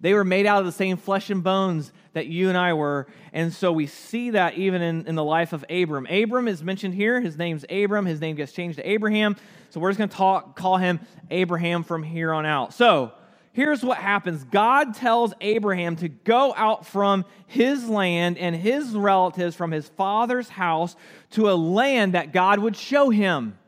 They 0.01 0.15
were 0.15 0.25
made 0.25 0.47
out 0.47 0.61
of 0.61 0.67
the 0.67 0.73
same 0.73 0.97
flesh 0.97 1.29
and 1.29 1.45
bones 1.45 1.93
that 2.15 2.27
you 2.27 2.49
and 2.49 2.57
I 2.57 2.73
were. 2.73 3.07
And 3.33 3.53
so 3.53 3.71
we 3.71 3.87
see 3.87 4.31
that 4.31 4.55
even 4.55 4.81
in, 4.81 5.07
in 5.07 5.15
the 5.15 5.25
life 5.25 5.53
of 5.53 5.65
Abram. 5.69 6.07
Abram 6.07 6.49
is 6.49 6.63
mentioned 6.63 6.95
here. 6.95 7.21
His 7.21 7.37
name's 7.37 7.65
Abram. 7.69 8.07
His 8.07 8.21
name 8.21 8.37
gets 8.37 8.53
changed 8.53 8.79
to 8.79 8.89
Abraham. 8.89 9.37
So 9.69 9.79
we're 9.79 9.91
just 9.91 9.99
going 9.99 10.09
to 10.09 10.17
talk, 10.17 10.57
call 10.57 10.79
him 10.79 11.01
Abraham 11.31 11.83
from 11.83 12.03
here 12.03 12.33
on 12.33 12.47
out. 12.47 12.73
So 12.73 13.13
here's 13.53 13.85
what 13.85 13.99
happens 13.99 14.43
God 14.45 14.95
tells 14.95 15.35
Abraham 15.43 15.97
to 15.97 16.09
go 16.09 16.55
out 16.57 16.87
from 16.87 17.27
his 17.47 17.87
land 17.87 18.39
and 18.39 18.57
his 18.57 18.93
relatives 18.93 19.55
from 19.55 19.71
his 19.71 19.87
father's 19.91 20.49
house 20.49 20.97
to 21.33 21.51
a 21.51 21.53
land 21.53 22.15
that 22.15 22.33
God 22.33 22.59
would 22.59 22.75
show 22.75 23.11
him. 23.11 23.59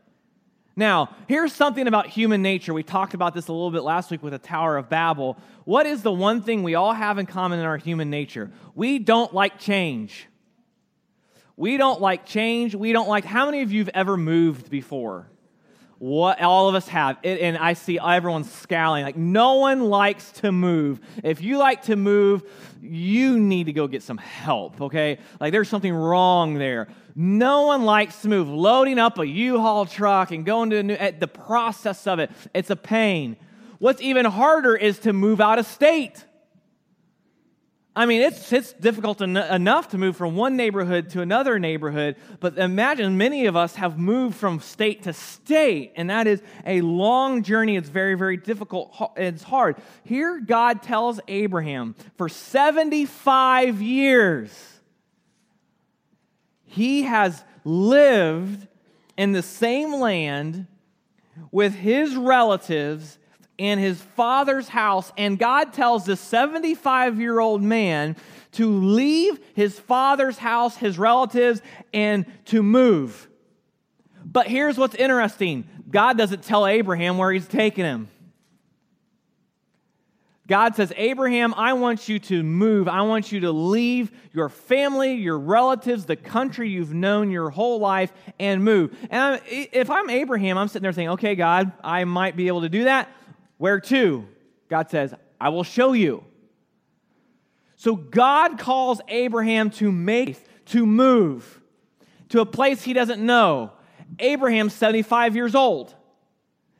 Now, 0.75 1.15
here's 1.27 1.53
something 1.53 1.87
about 1.87 2.07
human 2.07 2.41
nature. 2.41 2.73
We 2.73 2.81
talked 2.81 3.13
about 3.13 3.33
this 3.35 3.47
a 3.47 3.53
little 3.53 3.69
bit 3.69 3.83
last 3.83 4.09
week 4.09 4.23
with 4.23 4.33
the 4.33 4.39
Tower 4.39 4.77
of 4.77 4.89
Babel. 4.89 5.37
What 5.65 5.85
is 5.85 6.01
the 6.01 6.11
one 6.11 6.41
thing 6.41 6.63
we 6.63 6.73
all 6.73 6.93
have 6.93 7.19
in 7.19 7.27
common 7.27 7.59
in 7.59 7.65
our 7.65 7.77
human 7.77 8.09
nature? 8.09 8.51
We 8.73 8.97
don't 8.97 9.33
like 9.33 9.59
change. 9.59 10.27
We 11.55 11.77
don't 11.77 12.01
like 12.01 12.25
change. 12.25 12.73
We 12.73 12.91
don't 12.91 13.07
like. 13.07 13.23
How 13.23 13.45
many 13.45 13.61
of 13.61 13.71
you 13.71 13.81
have 13.81 13.91
ever 13.93 14.17
moved 14.17 14.71
before? 14.71 15.27
What 16.03 16.41
all 16.41 16.67
of 16.67 16.75
us 16.75 16.85
have. 16.89 17.17
It, 17.23 17.39
and 17.39 17.57
I 17.57 17.71
see 17.71 17.97
everyone 17.97 18.43
scowling. 18.43 19.05
Like, 19.05 19.15
no 19.15 19.53
one 19.59 19.85
likes 19.85 20.33
to 20.41 20.51
move. 20.51 20.99
If 21.23 21.39
you 21.41 21.57
like 21.57 21.83
to 21.83 21.95
move, 21.95 22.43
you 22.81 23.39
need 23.39 23.67
to 23.67 23.71
go 23.71 23.87
get 23.87 24.03
some 24.03 24.17
help, 24.17 24.81
okay? 24.81 25.17
Like, 25.39 25.53
there's 25.53 25.69
something 25.69 25.93
wrong 25.93 26.55
there. 26.55 26.89
No 27.15 27.67
one 27.67 27.85
likes 27.85 28.21
to 28.23 28.27
move. 28.27 28.49
Loading 28.49 28.99
up 28.99 29.17
a 29.17 29.25
U-Haul 29.25 29.85
truck 29.85 30.31
and 30.31 30.45
going 30.45 30.71
to 30.71 30.83
new, 30.83 30.97
the 30.97 31.29
process 31.29 32.05
of 32.05 32.19
it, 32.19 32.31
it's 32.53 32.69
a 32.69 32.75
pain. 32.75 33.37
What's 33.79 34.01
even 34.01 34.25
harder 34.25 34.75
is 34.75 34.99
to 34.99 35.13
move 35.13 35.39
out 35.39 35.57
of 35.57 35.65
state. 35.65 36.25
I 37.95 38.07
mean, 38.07 38.21
it's, 38.21 38.51
it's 38.51 38.73
difficult 38.73 39.21
en- 39.21 39.37
enough 39.37 39.89
to 39.89 39.99
move 39.99 40.17
from 40.17 40.35
one 40.35 40.55
neighborhood 40.55 41.11
to 41.11 41.21
another 41.21 41.59
neighborhood, 41.59 42.15
but 42.39 42.57
imagine 42.57 43.17
many 43.17 43.45
of 43.45 43.55
us 43.55 43.75
have 43.75 43.99
moved 43.99 44.35
from 44.35 44.59
state 44.61 45.03
to 45.03 45.13
state, 45.13 45.93
and 45.95 46.09
that 46.09 46.25
is 46.25 46.41
a 46.65 46.81
long 46.81 47.43
journey. 47.43 47.75
It's 47.75 47.89
very, 47.89 48.15
very 48.15 48.37
difficult. 48.37 48.95
It's 49.15 49.43
hard. 49.43 49.75
Here, 50.03 50.39
God 50.39 50.81
tells 50.81 51.19
Abraham 51.27 51.93
for 52.17 52.29
75 52.29 53.79
years, 53.79 54.79
he 56.65 57.03
has 57.03 57.43
lived 57.63 58.67
in 59.17 59.33
the 59.33 59.43
same 59.43 59.93
land 59.93 60.65
with 61.51 61.75
his 61.75 62.15
relatives 62.15 63.19
in 63.57 63.79
his 63.79 64.01
father's 64.01 64.67
house. 64.67 65.11
And 65.17 65.37
God 65.37 65.73
tells 65.73 66.05
this 66.05 66.19
75 66.19 67.19
year 67.19 67.39
old 67.39 67.61
man 67.61 68.15
to 68.53 68.69
leave 68.69 69.39
his 69.53 69.79
father's 69.79 70.37
house, 70.37 70.77
his 70.77 70.97
relatives, 70.97 71.61
and 71.93 72.25
to 72.45 72.63
move. 72.63 73.27
But 74.25 74.47
here's 74.47 74.77
what's 74.77 74.95
interesting 74.95 75.67
God 75.89 76.17
doesn't 76.17 76.43
tell 76.43 76.65
Abraham 76.65 77.17
where 77.17 77.31
he's 77.31 77.47
taking 77.47 77.85
him. 77.85 78.09
God 80.45 80.75
says, 80.75 80.91
Abraham, 80.97 81.53
I 81.55 81.73
want 81.73 82.09
you 82.09 82.19
to 82.19 82.43
move. 82.43 82.89
I 82.89 83.03
want 83.03 83.31
you 83.31 83.39
to 83.41 83.51
leave 83.51 84.11
your 84.33 84.49
family, 84.49 85.13
your 85.13 85.39
relatives, 85.39 86.05
the 86.05 86.17
country 86.17 86.69
you've 86.69 86.93
known 86.93 87.31
your 87.31 87.49
whole 87.49 87.79
life, 87.79 88.11
and 88.39 88.61
move. 88.61 88.93
And 89.09 89.41
if 89.45 89.89
I'm 89.89 90.09
Abraham, 90.09 90.57
I'm 90.57 90.67
sitting 90.67 90.83
there 90.83 90.91
thinking, 90.91 91.11
okay, 91.11 91.35
God, 91.35 91.71
I 91.81 92.03
might 92.03 92.35
be 92.35 92.47
able 92.47 92.61
to 92.61 92.69
do 92.69 92.83
that. 92.83 93.09
Where 93.63 93.79
to? 93.79 94.27
God 94.67 94.89
says, 94.89 95.13
I 95.39 95.47
will 95.47 95.63
show 95.63 95.93
you. 95.93 96.25
So 97.77 97.95
God 97.95 98.59
calls 98.59 98.99
Abraham 99.07 99.69
to 99.69 99.89
make, 99.89 100.37
to 100.65 100.85
move 100.85 101.61
to 102.27 102.41
a 102.41 102.45
place 102.45 102.83
he 102.83 102.91
doesn't 102.91 103.25
know. 103.25 103.71
Abraham's 104.19 104.73
75 104.73 105.37
years 105.37 105.55
old. 105.55 105.95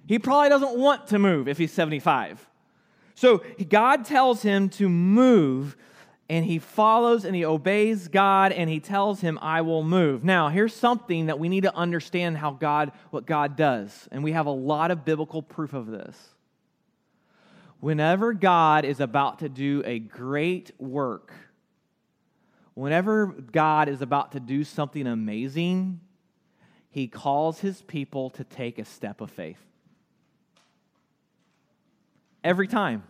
He 0.08 0.20
probably 0.20 0.50
doesn't 0.50 0.78
want 0.78 1.08
to 1.08 1.20
move 1.20 1.48
if 1.48 1.58
he's 1.58 1.72
75. 1.72 2.46
So 3.16 3.46
God 3.70 4.04
tells 4.04 4.42
him 4.42 4.68
to 4.72 4.90
move, 4.90 5.78
and 6.28 6.44
he 6.44 6.60
follows 6.60 7.24
and 7.24 7.34
he 7.34 7.46
obeys 7.46 8.10
God, 8.10 8.52
and 8.52 8.70
he 8.70 8.82
tells 8.82 9.22
him, 9.22 9.40
I 9.42 9.62
will 9.62 9.84
move. 9.84 10.26
Now, 10.26 10.50
here's 10.50 10.74
something 10.74 11.28
that 11.28 11.40
we 11.40 11.48
need 11.48 11.64
to 11.64 11.74
understand 11.74 12.40
how 12.40 12.52
God, 12.52 12.92
what 13.10 13.26
God 13.26 13.56
does. 13.56 14.10
And 14.12 14.22
we 14.22 14.34
have 14.34 14.48
a 14.48 14.52
lot 14.52 14.92
of 14.92 15.06
biblical 15.06 15.42
proof 15.42 15.72
of 15.72 15.88
this. 15.88 16.33
Whenever 17.84 18.32
God 18.32 18.86
is 18.86 19.02
about 19.02 19.40
to 19.40 19.50
do 19.50 19.84
a 19.86 20.00
great 20.00 20.72
work, 20.80 21.34
whenever 22.76 23.26
God 23.26 23.90
is 23.90 24.02
about 24.02 24.32
to 24.32 24.40
do 24.40 24.64
something 24.64 25.06
amazing, 25.06 26.00
he 26.92 27.10
calls 27.10 27.60
his 27.60 27.82
people 27.82 28.30
to 28.30 28.46
take 28.46 28.80
a 28.80 28.86
step 28.86 29.20
of 29.20 29.30
faith. 29.30 29.60
Every 32.42 32.70
time. 32.70 33.04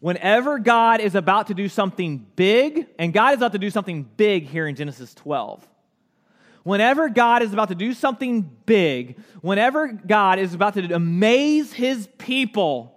Whenever 0.00 0.58
God 0.58 1.00
is 1.00 1.14
about 1.14 1.46
to 1.46 1.54
do 1.54 1.70
something 1.70 2.26
big, 2.36 2.88
and 2.98 3.14
God 3.14 3.32
is 3.32 3.38
about 3.38 3.52
to 3.52 3.58
do 3.58 3.70
something 3.70 4.02
big 4.02 4.48
here 4.48 4.66
in 4.66 4.76
Genesis 4.76 5.14
12. 5.14 5.66
Whenever 6.62 7.08
God 7.08 7.42
is 7.42 7.54
about 7.54 7.68
to 7.68 7.74
do 7.74 7.94
something 7.94 8.42
big, 8.66 9.18
whenever 9.40 9.88
God 9.88 10.38
is 10.38 10.52
about 10.52 10.74
to 10.74 10.92
amaze 10.92 11.72
his 11.72 12.06
people, 12.18 12.93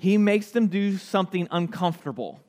he 0.00 0.16
makes 0.16 0.50
them 0.50 0.68
do 0.68 0.96
something 0.96 1.46
uncomfortable 1.50 2.40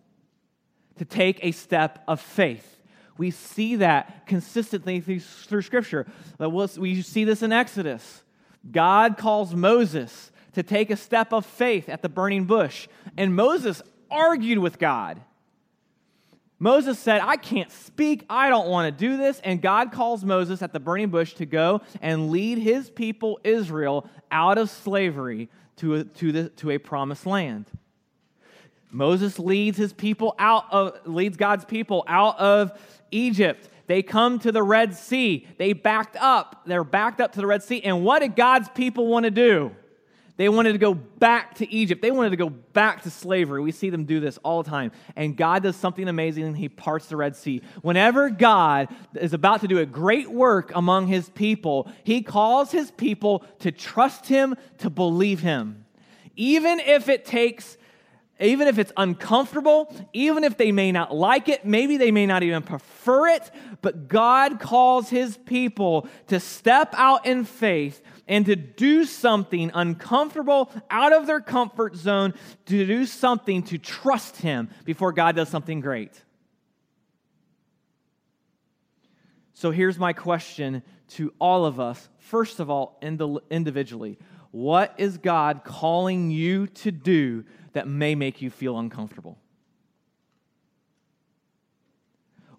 to 0.98 1.04
take 1.04 1.44
a 1.44 1.52
step 1.52 2.02
of 2.08 2.22
faith. 2.22 2.82
We 3.18 3.30
see 3.30 3.76
that 3.76 4.26
consistently 4.26 5.02
through, 5.02 5.20
through 5.20 5.62
Scripture. 5.64 6.08
We 6.40 7.02
see 7.02 7.26
this 7.26 7.44
in 7.44 7.52
Exodus. 7.52 8.24
God 8.72 9.18
calls 9.18 9.54
Moses 9.54 10.32
to 10.54 10.64
take 10.64 10.90
a 10.90 10.96
step 10.96 11.34
of 11.34 11.46
faith 11.46 11.90
at 11.90 12.02
the 12.02 12.08
burning 12.08 12.46
bush. 12.46 12.88
And 13.18 13.36
Moses 13.36 13.82
argued 14.10 14.60
with 14.60 14.80
God. 14.80 15.22
Moses 16.58 17.00
said, 17.00 17.20
I 17.22 17.36
can't 17.36 17.72
speak. 17.72 18.26
I 18.30 18.48
don't 18.50 18.70
want 18.70 18.98
to 18.98 18.98
do 18.98 19.18
this. 19.18 19.42
And 19.44 19.62
God 19.62 19.92
calls 19.92 20.24
Moses 20.24 20.62
at 20.62 20.72
the 20.72 20.80
burning 20.80 21.10
bush 21.10 21.34
to 21.34 21.46
go 21.46 21.82
and 22.02 22.32
lead 22.32 22.60
his 22.60 22.90
people, 22.90 23.40
Israel, 23.44 24.10
out 24.32 24.58
of 24.58 24.70
slavery 24.70 25.50
to 25.82 25.96
a, 25.96 26.04
to, 26.04 26.32
the, 26.32 26.50
to 26.50 26.72
a 26.72 26.78
promised 26.78 27.26
land. 27.26 27.66
Moses 28.92 29.40
leads 29.40 29.78
his 29.78 29.94
people 29.94 30.36
out 30.38 30.66
of, 30.72 30.94
leads 31.06 31.38
God's 31.38 31.66
people 31.66 32.04
out 32.08 32.38
of 32.40 32.72
Egypt. 33.10 33.70
They 33.88 34.04
come 34.04 34.40
to 34.40 34.52
the 34.52 34.64
Red 34.64 34.96
Sea. 34.96 35.48
They 35.58 35.74
backed 35.74 36.16
up. 36.18 36.62
They're 36.66 36.84
backed 36.84 37.20
up 37.20 37.34
to 37.34 37.40
the 37.40 37.48
Red 37.48 37.64
Sea. 37.64 37.82
And 37.84 38.04
what 38.04 38.20
did 38.20 38.36
God's 38.36 38.70
people 38.70 39.08
want 39.08 39.26
to 39.26 39.32
do? 39.32 39.76
They 40.42 40.50
wanted 40.50 40.72
to 40.72 40.80
go 40.80 40.96
back 40.96 41.54
to 41.58 41.72
Egypt. 41.72 42.02
They 42.02 42.10
wanted 42.10 42.32
to 42.32 42.36
go 42.36 42.50
back 42.50 43.04
to 43.04 43.12
slavery. 43.12 43.62
We 43.62 43.72
see 43.72 43.92
them 43.92 44.06
do 44.06 44.20
this 44.20 44.40
all 44.40 44.64
the 44.64 44.72
time. 44.72 44.92
And 45.16 45.38
God 45.38 45.62
does 45.62 45.76
something 45.76 46.08
amazing 46.08 46.46
and 46.46 46.58
He 46.58 46.68
parts 46.68 47.06
the 47.06 47.16
Red 47.16 47.36
Sea. 47.36 47.62
Whenever 47.84 48.32
God 48.32 48.90
is 49.14 49.34
about 49.34 49.62
to 49.62 49.68
do 49.68 49.78
a 49.78 49.86
great 49.86 50.32
work 50.32 50.72
among 50.74 51.06
His 51.06 51.30
people, 51.30 51.92
He 52.04 52.24
calls 52.24 52.72
His 52.72 52.90
people 52.90 53.46
to 53.60 53.72
trust 53.72 54.26
Him, 54.30 54.56
to 54.80 54.90
believe 54.90 55.42
Him. 55.42 55.86
Even 56.36 56.80
if 56.80 57.08
it 57.08 57.24
takes 57.24 57.78
even 58.40 58.68
if 58.68 58.80
it's 58.80 58.92
uncomfortable, 58.98 59.94
even 60.14 60.44
if 60.44 60.58
they 60.58 60.72
may 60.72 60.92
not 60.92 61.14
like 61.14 61.48
it, 61.48 61.64
maybe 61.64 61.98
they 61.98 62.10
may 62.10 62.26
not 62.26 62.42
even 62.42 62.64
prefer 62.64 63.28
it, 63.28 63.52
but 63.84 64.08
God 64.08 64.60
calls 64.60 65.10
his 65.10 65.38
people 65.38 66.08
to 66.28 66.40
step 66.40 66.96
out 66.98 67.28
in 67.28 67.46
faith 67.46 68.02
and 68.32 68.46
to 68.46 68.56
do 68.56 69.04
something 69.04 69.70
uncomfortable 69.74 70.72
out 70.90 71.12
of 71.12 71.28
their 71.28 71.42
comfort 71.42 71.98
zone, 71.98 72.34
to 72.66 72.86
do 72.86 73.06
something 73.06 73.62
to 73.64 73.78
trust 73.78 74.38
him 74.38 74.70
before 74.86 75.12
God 75.12 75.36
does 75.36 75.50
something 75.50 75.82
great. 75.82 76.24
So 79.54 79.70
here's 79.70 80.00
my 80.00 80.14
question 80.14 80.82
to 81.10 81.34
all 81.40 81.66
of 81.66 81.80
us. 81.80 82.08
First 82.20 82.62
of 82.62 82.70
all, 82.70 82.98
individually, 83.52 84.18
What 84.52 84.94
is 84.98 85.18
God 85.18 85.64
calling 85.64 86.30
you 86.30 86.68
to 86.68 86.92
do 86.92 87.46
that 87.74 87.88
may 87.88 88.16
make 88.16 88.42
you 88.42 88.50
feel 88.50 88.78
uncomfortable? 88.78 89.38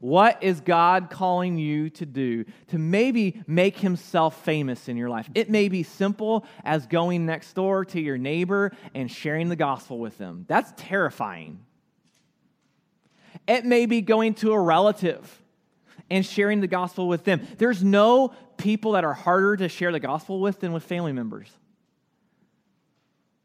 What 0.02 0.42
is 0.42 0.61
God 0.61 1.11
calling 1.11 1.59
you 1.59 1.88
to 1.90 2.04
do 2.04 2.44
to 2.68 2.78
maybe 2.78 3.40
make 3.47 3.78
himself 3.78 4.44
famous 4.44 4.88
in 4.88 4.97
your 4.97 5.09
life? 5.09 5.30
It 5.32 5.49
may 5.49 5.68
be 5.68 5.85
simple 5.85 6.44
as 6.64 6.88
going 6.88 7.25
next 7.25 7.52
door 7.52 7.85
to 7.85 8.00
your 8.00 8.18
neighbor 8.18 8.73
and 8.97 9.09
sharing 9.09 9.49
the 9.49 9.54
gospel 9.54 10.00
with 10.00 10.18
them. 10.18 10.44
That's 10.49 10.73
terrifying. 10.76 11.61
It 13.47 13.64
may 13.64 13.87
be 13.87 14.00
going 14.00 14.35
to 14.35 14.50
a 14.50 14.61
relative 14.61 15.40
and 16.11 16.26
sharing 16.26 16.61
the 16.61 16.66
gospel 16.66 17.06
with 17.06 17.23
them. 17.23 17.47
There's 17.59 17.85
no 17.85 18.35
people 18.56 18.92
that 18.92 19.04
are 19.04 19.14
harder 19.14 19.56
to 19.59 19.68
share 19.68 19.92
the 19.92 20.00
gospel 20.00 20.40
with 20.40 20.59
than 20.59 20.73
with 20.73 20.82
family 20.82 21.12
members. 21.12 21.49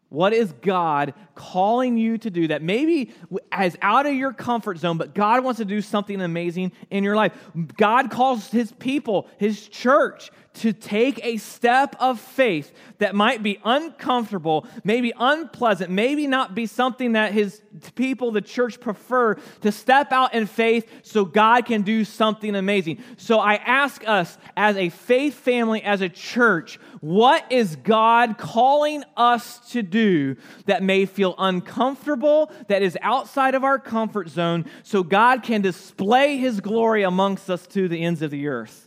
What 0.10 0.32
is 0.32 0.54
God 0.62 1.14
calling 1.36 1.98
you 1.98 2.18
to 2.20 2.30
do 2.30 2.48
that 2.48 2.62
maybe 2.62 3.12
as 3.52 3.76
out 3.82 4.06
of 4.06 4.14
your 4.14 4.32
comfort 4.32 4.78
zone, 4.78 4.98
but 4.98 5.14
God 5.14 5.44
wants 5.44 5.58
to 5.58 5.66
do 5.66 5.82
something 5.82 6.22
amazing 6.22 6.72
in 6.90 7.04
your 7.04 7.16
life? 7.16 7.34
God 7.76 8.10
calls 8.10 8.50
his 8.50 8.72
people, 8.72 9.28
his 9.38 9.68
church, 9.68 10.32
to 10.62 10.74
take 10.74 11.24
a 11.24 11.38
step 11.38 11.96
of 12.00 12.20
faith 12.20 12.72
that 12.98 13.16
might 13.16 13.44
be 13.44 13.60
uncomfortable, 13.64 14.66
maybe 14.84 15.14
unpleasant, 15.18 15.92
maybe 15.92 16.28
not 16.28 16.56
be 16.56 16.66
something 16.66 17.14
that 17.14 17.34
his 17.34 17.62
people, 17.96 18.32
the 18.32 18.42
church, 18.42 18.80
prefer, 18.80 19.36
to 19.62 19.72
step 19.72 20.12
out 20.12 20.34
in 20.34 20.48
faith 20.48 20.88
so 21.04 21.26
God 21.26 21.66
can 21.66 21.84
do 21.84 22.04
something 22.04 22.56
amazing. 22.56 23.04
So 23.18 23.40
I 23.40 23.56
ask 23.56 24.08
us 24.08 24.38
as 24.56 24.78
a 24.78 24.90
faith 24.90 25.36
family, 25.36 25.84
as 25.84 26.02
a 26.02 26.10
church, 26.10 26.80
what 27.02 27.52
is 27.52 27.76
God 27.76 28.38
calling 28.38 29.04
us 29.16 29.60
to 29.72 29.84
do 29.84 30.36
that 30.66 30.82
may 30.82 31.06
feel 31.06 31.36
uncomfortable, 31.38 32.52
that 32.68 32.82
is 32.82 32.98
outside 33.02 33.54
of 33.54 33.64
our 33.64 33.78
comfort 33.78 34.30
zone, 34.30 34.66
so 34.84 35.04
God 35.04 35.44
can 35.44 35.62
display 35.62 36.38
his 36.38 36.60
glory 36.60 37.04
amongst 37.04 37.50
us 37.50 37.68
to 37.68 37.88
the 37.88 38.04
ends 38.04 38.22
of 38.22 38.32
the 38.32 38.48
earth? 38.48 38.87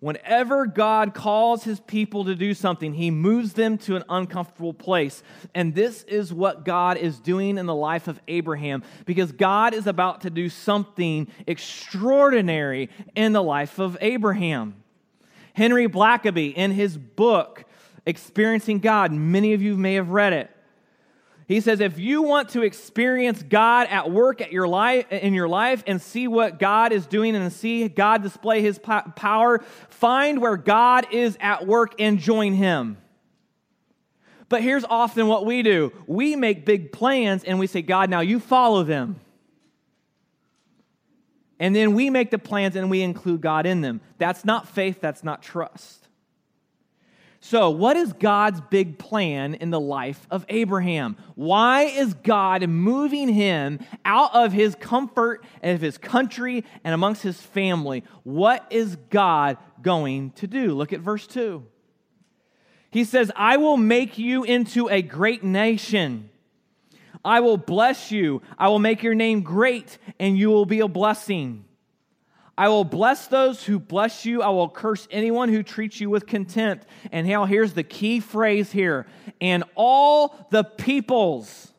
Whenever 0.00 0.64
God 0.64 1.12
calls 1.12 1.62
his 1.64 1.78
people 1.78 2.24
to 2.24 2.34
do 2.34 2.54
something, 2.54 2.94
he 2.94 3.10
moves 3.10 3.52
them 3.52 3.76
to 3.76 3.96
an 3.96 4.04
uncomfortable 4.08 4.72
place. 4.72 5.22
And 5.54 5.74
this 5.74 6.04
is 6.04 6.32
what 6.32 6.64
God 6.64 6.96
is 6.96 7.20
doing 7.20 7.58
in 7.58 7.66
the 7.66 7.74
life 7.74 8.08
of 8.08 8.18
Abraham 8.26 8.82
because 9.04 9.30
God 9.30 9.74
is 9.74 9.86
about 9.86 10.22
to 10.22 10.30
do 10.30 10.48
something 10.48 11.28
extraordinary 11.46 12.88
in 13.14 13.34
the 13.34 13.42
life 13.42 13.78
of 13.78 13.98
Abraham. 14.00 14.82
Henry 15.52 15.86
Blackaby, 15.86 16.54
in 16.54 16.70
his 16.70 16.96
book, 16.96 17.64
Experiencing 18.06 18.78
God, 18.78 19.12
many 19.12 19.52
of 19.52 19.60
you 19.60 19.76
may 19.76 19.94
have 19.94 20.08
read 20.08 20.32
it. 20.32 20.50
He 21.50 21.60
says, 21.60 21.80
if 21.80 21.98
you 21.98 22.22
want 22.22 22.50
to 22.50 22.62
experience 22.62 23.42
God 23.42 23.88
at 23.88 24.08
work 24.08 24.40
at 24.40 24.52
your 24.52 24.68
life, 24.68 25.10
in 25.10 25.34
your 25.34 25.48
life 25.48 25.82
and 25.84 26.00
see 26.00 26.28
what 26.28 26.60
God 26.60 26.92
is 26.92 27.08
doing 27.08 27.34
and 27.34 27.52
see 27.52 27.88
God 27.88 28.22
display 28.22 28.62
his 28.62 28.78
power, 28.78 29.58
find 29.88 30.40
where 30.40 30.56
God 30.56 31.08
is 31.10 31.36
at 31.40 31.66
work 31.66 31.96
and 31.98 32.20
join 32.20 32.52
him. 32.52 32.98
But 34.48 34.62
here's 34.62 34.84
often 34.84 35.26
what 35.26 35.44
we 35.44 35.64
do 35.64 35.92
we 36.06 36.36
make 36.36 36.64
big 36.64 36.92
plans 36.92 37.42
and 37.42 37.58
we 37.58 37.66
say, 37.66 37.82
God, 37.82 38.10
now 38.10 38.20
you 38.20 38.38
follow 38.38 38.84
them. 38.84 39.18
And 41.58 41.74
then 41.74 41.94
we 41.94 42.10
make 42.10 42.30
the 42.30 42.38
plans 42.38 42.76
and 42.76 42.88
we 42.88 43.02
include 43.02 43.40
God 43.40 43.66
in 43.66 43.80
them. 43.80 44.02
That's 44.18 44.44
not 44.44 44.68
faith, 44.68 45.00
that's 45.00 45.24
not 45.24 45.42
trust. 45.42 45.99
So, 47.42 47.70
what 47.70 47.96
is 47.96 48.12
God's 48.12 48.60
big 48.60 48.98
plan 48.98 49.54
in 49.54 49.70
the 49.70 49.80
life 49.80 50.26
of 50.30 50.44
Abraham? 50.50 51.16
Why 51.36 51.84
is 51.84 52.12
God 52.12 52.68
moving 52.68 53.28
him 53.28 53.80
out 54.04 54.34
of 54.34 54.52
his 54.52 54.74
comfort 54.74 55.42
and 55.62 55.74
of 55.74 55.80
his 55.80 55.96
country 55.96 56.66
and 56.84 56.92
amongst 56.92 57.22
his 57.22 57.40
family? 57.40 58.04
What 58.24 58.66
is 58.68 58.96
God 59.08 59.56
going 59.80 60.32
to 60.32 60.46
do? 60.46 60.74
Look 60.74 60.92
at 60.92 61.00
verse 61.00 61.26
2. 61.26 61.64
He 62.90 63.04
says, 63.04 63.32
I 63.34 63.56
will 63.56 63.78
make 63.78 64.18
you 64.18 64.44
into 64.44 64.88
a 64.90 65.00
great 65.00 65.42
nation. 65.42 66.28
I 67.24 67.40
will 67.40 67.56
bless 67.56 68.10
you. 68.10 68.42
I 68.58 68.68
will 68.68 68.78
make 68.78 69.02
your 69.02 69.14
name 69.14 69.40
great, 69.40 69.96
and 70.18 70.36
you 70.36 70.50
will 70.50 70.66
be 70.66 70.80
a 70.80 70.88
blessing. 70.88 71.64
I 72.60 72.68
will 72.68 72.84
bless 72.84 73.26
those 73.26 73.64
who 73.64 73.78
bless 73.78 74.26
you. 74.26 74.42
I 74.42 74.50
will 74.50 74.68
curse 74.68 75.08
anyone 75.10 75.48
who 75.48 75.62
treats 75.62 75.98
you 75.98 76.10
with 76.10 76.26
contempt. 76.26 76.86
And 77.10 77.26
now 77.26 77.46
here's 77.46 77.72
the 77.72 77.82
key 77.82 78.20
phrase 78.20 78.70
here 78.70 79.06
and 79.40 79.64
all 79.74 80.46
the 80.50 80.62
peoples. 80.62 81.72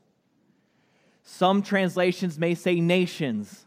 Some 1.21 1.61
translations 1.61 2.39
may 2.39 2.55
say 2.55 2.79
nations. 2.79 3.63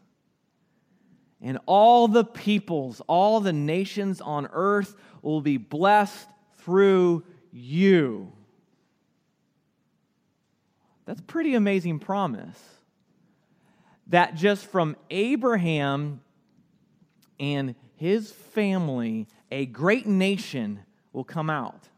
And 1.40 1.61
all 1.66 2.09
the 2.09 2.24
peoples, 2.24 3.00
all 3.07 3.38
the 3.38 3.53
nations 3.53 4.20
on 4.20 4.48
earth 4.53 4.96
will 5.22 5.40
be 5.40 5.57
blessed 5.57 6.27
through 6.62 7.22
you. 7.53 8.33
That's 11.05 11.20
pretty 11.20 11.55
amazing 11.55 12.00
promise. 12.00 12.61
That 14.09 14.35
just 14.35 14.66
from 14.66 14.96
Abraham 15.11 16.20
and 17.38 17.75
his 17.97 18.33
family, 18.33 19.27
a 19.51 19.66
great 19.66 20.07
nation 20.07 20.81
will 21.12 21.25
come 21.25 21.51
out. 21.51 21.88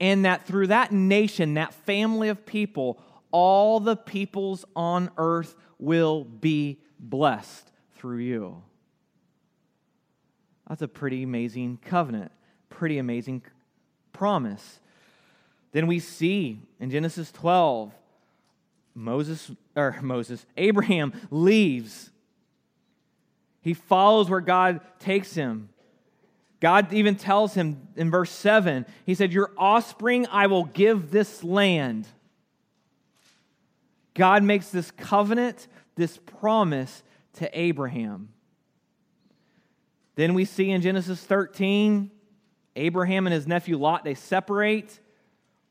And 0.00 0.24
that 0.24 0.46
through 0.46 0.68
that 0.68 0.90
nation, 0.90 1.54
that 1.54 1.74
family 1.74 2.28
of 2.28 2.44
people, 2.44 3.00
all 3.30 3.78
the 3.80 3.96
peoples 3.96 4.64
on 4.74 5.10
earth 5.16 5.54
will 5.78 6.24
be 6.24 6.78
blessed 6.98 7.70
through 7.96 8.18
you. 8.18 8.62
That's 10.68 10.82
a 10.82 10.88
pretty 10.88 11.22
amazing 11.22 11.78
covenant, 11.84 12.32
pretty 12.68 12.98
amazing 12.98 13.42
promise. 14.12 14.80
Then 15.72 15.86
we 15.86 15.98
see 15.98 16.60
in 16.80 16.90
Genesis 16.90 17.30
12, 17.32 17.92
Moses, 18.94 19.50
or 19.76 19.98
Moses, 20.02 20.46
Abraham 20.56 21.12
leaves. 21.30 22.10
He 23.62 23.74
follows 23.74 24.28
where 24.28 24.40
God 24.40 24.80
takes 24.98 25.34
him. 25.34 25.70
God 26.60 26.92
even 26.92 27.16
tells 27.16 27.54
him 27.54 27.88
in 27.96 28.10
verse 28.10 28.30
7, 28.30 28.86
He 29.04 29.14
said, 29.14 29.32
Your 29.32 29.50
offspring 29.56 30.26
I 30.30 30.46
will 30.46 30.64
give 30.64 31.10
this 31.10 31.42
land. 31.42 32.06
God 34.14 34.42
makes 34.42 34.68
this 34.68 34.90
covenant, 34.90 35.66
this 35.96 36.18
promise 36.18 37.02
to 37.34 37.58
Abraham. 37.58 38.28
Then 40.14 40.34
we 40.34 40.44
see 40.44 40.70
in 40.70 40.82
Genesis 40.82 41.20
13, 41.20 42.10
Abraham 42.76 43.26
and 43.26 43.34
his 43.34 43.46
nephew 43.46 43.78
Lot, 43.78 44.04
they 44.04 44.14
separate. 44.14 45.00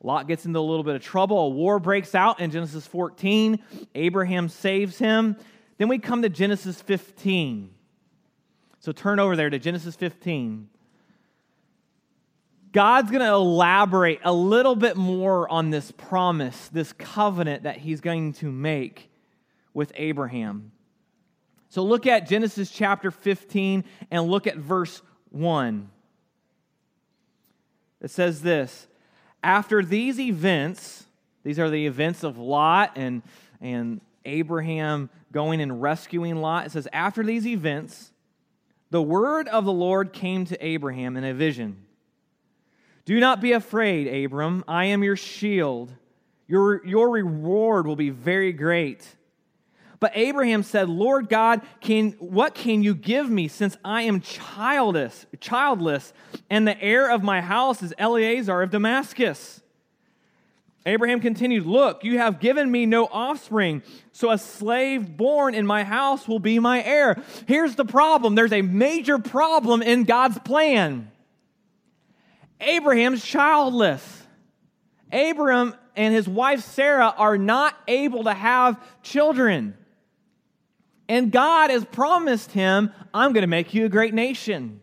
Lot 0.04 0.28
gets 0.28 0.46
into 0.46 0.60
a 0.60 0.62
little 0.62 0.84
bit 0.84 0.96
of 0.96 1.04
trouble. 1.04 1.38
A 1.40 1.50
war 1.50 1.80
breaks 1.80 2.16
out 2.16 2.40
in 2.40 2.50
Genesis 2.50 2.88
14. 2.88 3.60
Abraham 3.94 4.50
saves 4.50 4.98
him. 4.98 5.36
Then 5.78 5.88
we 5.88 6.00
come 6.00 6.24
to 6.24 6.30
Genesis 6.30 6.82
15. 6.82 7.70
So 8.82 8.92
turn 8.92 9.20
over 9.20 9.36
there 9.36 9.50
to 9.50 9.60
Genesis 9.60 9.96
15. 9.96 10.68
God's 12.72 13.12
going 13.12 13.24
to 13.24 13.34
elaborate 13.34 14.20
a 14.24 14.34
little 14.34 14.76
bit 14.76 14.98
more 14.98 15.48
on 15.50 15.70
this 15.70 15.92
promise, 15.92 16.68
this 16.70 16.92
covenant 16.94 17.64
that 17.64 17.78
he's 17.78 18.02
going 18.02 18.34
to 18.34 18.52
make 18.52 19.10
with 19.74 19.92
Abraham. 19.96 20.72
So 21.70 21.84
look 21.84 22.08
at 22.08 22.28
Genesis 22.28 22.72
chapter 22.72 23.12
15 23.12 23.84
and 24.10 24.24
look 24.30 24.48
at 24.48 24.58
verse 24.58 25.02
1. 25.30 25.90
It 28.02 28.10
says 28.10 28.42
this 28.42 28.88
after 29.44 29.84
these 29.84 30.20
events, 30.20 31.06
these 31.44 31.60
are 31.60 31.70
the 31.70 31.86
events 31.86 32.24
of 32.24 32.38
Lot 32.38 32.94
and, 32.96 33.22
and 33.60 34.02
Abraham 34.26 35.10
going 35.32 35.62
and 35.62 35.82
rescuing 35.82 36.38
Lot. 36.38 36.68
It 36.68 36.72
says, 36.72 36.88
After 36.94 37.24
these 37.24 37.48
events, 37.48 38.12
the 38.92 39.02
word 39.02 39.48
of 39.48 39.66
the 39.66 39.72
Lord 39.72 40.14
came 40.14 40.46
to 40.46 40.66
Abraham 40.66 41.18
in 41.18 41.24
a 41.24 41.34
vision. 41.34 41.86
Do 43.06 43.20
not 43.20 43.42
be 43.42 43.54
afraid, 43.54 44.26
Abram. 44.26 44.64
I 44.68 44.86
am 44.86 45.04
your 45.04 45.16
shield. 45.16 45.92
Your, 46.48 46.86
your 46.86 47.10
reward 47.10 47.88
will 47.88 47.96
be 47.96 48.10
very 48.10 48.52
great. 48.52 49.16
But 50.02 50.12
Abraham 50.16 50.64
said, 50.64 50.90
Lord 50.90 51.30
God, 51.30 51.62
can, 51.80 52.12
what 52.14 52.54
can 52.54 52.84
you 52.84 52.94
give 52.94 53.30
me 53.30 53.48
since 53.48 53.78
I 53.86 54.04
am 54.04 54.20
childless, 54.20 55.26
childless, 55.40 56.12
and 56.50 56.68
the 56.68 56.80
heir 56.82 57.10
of 57.10 57.24
my 57.24 57.40
house 57.40 57.82
is 57.82 57.94
Eliezer 57.98 58.62
of 58.62 58.72
Damascus? 58.72 59.61
Abraham 60.86 61.20
continued, 61.20 61.66
Look, 61.66 62.04
you 62.04 62.18
have 62.18 62.40
given 62.40 62.72
me 62.72 62.86
no 62.86 63.06
offspring, 63.06 63.84
so 64.12 64.32
a 64.32 64.38
slave 64.38 65.16
born 65.16 65.54
in 65.54 65.66
my 65.66 65.84
house 65.84 66.28
will 66.28 66.40
be 66.40 66.60
my 66.60 66.84
heir. 66.84 67.22
Here's 67.48 67.76
the 67.76 67.86
problem 67.86 68.36
there's 68.36 68.54
a 68.54 68.62
major 68.62 69.20
problem 69.20 69.82
in 69.82 70.06
God's 70.06 70.40
plan. 70.40 71.12
Abraham's 72.60 73.24
childless. 73.24 74.18
Abram 75.12 75.76
and 75.96 76.14
his 76.14 76.28
wife 76.28 76.62
Sarah 76.62 77.14
are 77.18 77.38
not 77.38 77.76
able 77.88 78.24
to 78.24 78.34
have 78.34 78.82
children. 79.04 79.76
And 81.10 81.32
God 81.32 81.70
has 81.70 81.84
promised 81.84 82.52
him, 82.52 82.92
I'm 83.14 83.34
going 83.34 83.42
to 83.42 83.48
make 83.48 83.74
you 83.74 83.86
a 83.86 83.90
great 83.90 84.14
nation. 84.14 84.81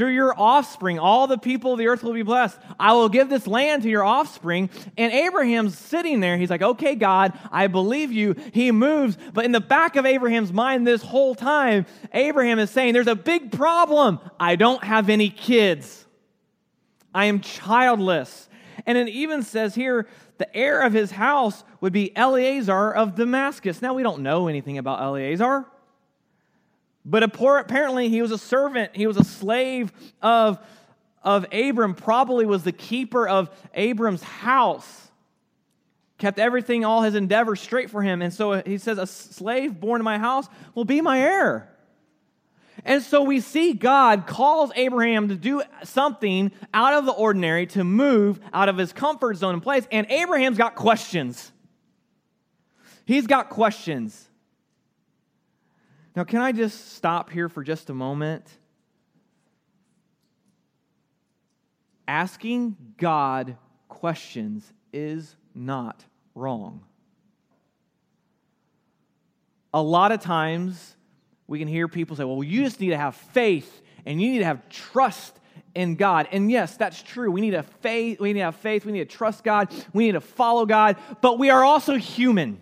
Through 0.00 0.14
your 0.14 0.32
offspring, 0.34 0.98
all 0.98 1.26
the 1.26 1.36
people 1.36 1.74
of 1.74 1.78
the 1.78 1.88
earth 1.88 2.02
will 2.02 2.14
be 2.14 2.22
blessed. 2.22 2.58
I 2.78 2.94
will 2.94 3.10
give 3.10 3.28
this 3.28 3.46
land 3.46 3.82
to 3.82 3.90
your 3.90 4.02
offspring. 4.02 4.70
And 4.96 5.12
Abraham's 5.12 5.76
sitting 5.76 6.20
there. 6.20 6.38
He's 6.38 6.48
like, 6.48 6.62
okay, 6.62 6.94
God, 6.94 7.38
I 7.52 7.66
believe 7.66 8.10
you. 8.10 8.34
He 8.54 8.72
moves. 8.72 9.18
But 9.34 9.44
in 9.44 9.52
the 9.52 9.60
back 9.60 9.96
of 9.96 10.06
Abraham's 10.06 10.54
mind, 10.54 10.86
this 10.86 11.02
whole 11.02 11.34
time, 11.34 11.84
Abraham 12.14 12.58
is 12.58 12.70
saying, 12.70 12.94
there's 12.94 13.08
a 13.08 13.14
big 13.14 13.52
problem. 13.52 14.20
I 14.40 14.56
don't 14.56 14.82
have 14.82 15.10
any 15.10 15.28
kids. 15.28 16.06
I 17.14 17.26
am 17.26 17.40
childless. 17.40 18.48
And 18.86 18.96
it 18.96 19.10
even 19.10 19.42
says 19.42 19.74
here, 19.74 20.08
the 20.38 20.56
heir 20.56 20.80
of 20.80 20.94
his 20.94 21.10
house 21.10 21.62
would 21.82 21.92
be 21.92 22.10
Eliezer 22.16 22.90
of 22.90 23.16
Damascus. 23.16 23.82
Now, 23.82 23.92
we 23.92 24.02
don't 24.02 24.22
know 24.22 24.48
anything 24.48 24.78
about 24.78 25.02
Eliezer. 25.02 25.66
But 27.04 27.22
apparently, 27.22 28.08
he 28.08 28.20
was 28.20 28.30
a 28.30 28.38
servant, 28.38 28.94
he 28.94 29.06
was 29.06 29.16
a 29.16 29.24
slave 29.24 29.92
of, 30.20 30.58
of 31.22 31.46
Abram, 31.52 31.94
probably 31.94 32.44
was 32.44 32.62
the 32.62 32.72
keeper 32.72 33.26
of 33.26 33.50
Abram's 33.74 34.22
house, 34.22 35.08
kept 36.18 36.38
everything, 36.38 36.84
all 36.84 37.02
his 37.02 37.14
endeavors 37.14 37.60
straight 37.60 37.90
for 37.90 38.02
him. 38.02 38.20
And 38.20 38.32
so 38.32 38.62
he 38.62 38.76
says, 38.78 38.98
A 38.98 39.06
slave 39.06 39.80
born 39.80 40.00
in 40.00 40.04
my 40.04 40.18
house 40.18 40.46
will 40.74 40.84
be 40.84 41.00
my 41.00 41.20
heir. 41.20 41.70
And 42.84 43.02
so 43.02 43.22
we 43.22 43.40
see 43.40 43.72
God 43.74 44.26
calls 44.26 44.70
Abraham 44.74 45.28
to 45.28 45.34
do 45.34 45.62
something 45.84 46.52
out 46.72 46.94
of 46.94 47.04
the 47.06 47.12
ordinary, 47.12 47.66
to 47.68 47.84
move 47.84 48.40
out 48.52 48.68
of 48.68 48.78
his 48.78 48.92
comfort 48.92 49.36
zone 49.36 49.54
and 49.54 49.62
place. 49.62 49.86
And 49.90 50.06
Abraham's 50.10 50.56
got 50.56 50.76
questions. 50.76 51.52
He's 53.04 53.26
got 53.26 53.50
questions. 53.50 54.29
Now, 56.20 56.24
can 56.24 56.42
I 56.42 56.52
just 56.52 56.96
stop 56.96 57.30
here 57.30 57.48
for 57.48 57.64
just 57.64 57.88
a 57.88 57.94
moment? 57.94 58.44
Asking 62.06 62.76
God 62.98 63.56
questions 63.88 64.70
is 64.92 65.34
not 65.54 66.04
wrong. 66.34 66.84
A 69.72 69.80
lot 69.80 70.12
of 70.12 70.20
times 70.20 70.94
we 71.46 71.58
can 71.58 71.68
hear 71.68 71.88
people 71.88 72.16
say, 72.16 72.24
well, 72.24 72.44
you 72.44 72.64
just 72.64 72.80
need 72.80 72.90
to 72.90 72.98
have 72.98 73.16
faith 73.16 73.80
and 74.04 74.20
you 74.20 74.30
need 74.30 74.40
to 74.40 74.44
have 74.44 74.68
trust 74.68 75.40
in 75.74 75.96
God. 75.96 76.28
And 76.32 76.50
yes, 76.50 76.76
that's 76.76 77.02
true. 77.02 77.30
We 77.30 77.40
need 77.40 77.54
a 77.54 77.62
faith, 77.62 78.20
we 78.20 78.34
need 78.34 78.40
to 78.40 78.44
have 78.44 78.56
faith, 78.56 78.84
we 78.84 78.92
need 78.92 79.08
to 79.08 79.16
trust 79.16 79.42
God, 79.42 79.72
we 79.94 80.04
need 80.04 80.12
to 80.12 80.20
follow 80.20 80.66
God, 80.66 80.98
but 81.22 81.38
we 81.38 81.48
are 81.48 81.64
also 81.64 81.96
human 81.96 82.60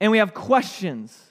and 0.00 0.12
we 0.12 0.18
have 0.18 0.34
questions. 0.34 1.30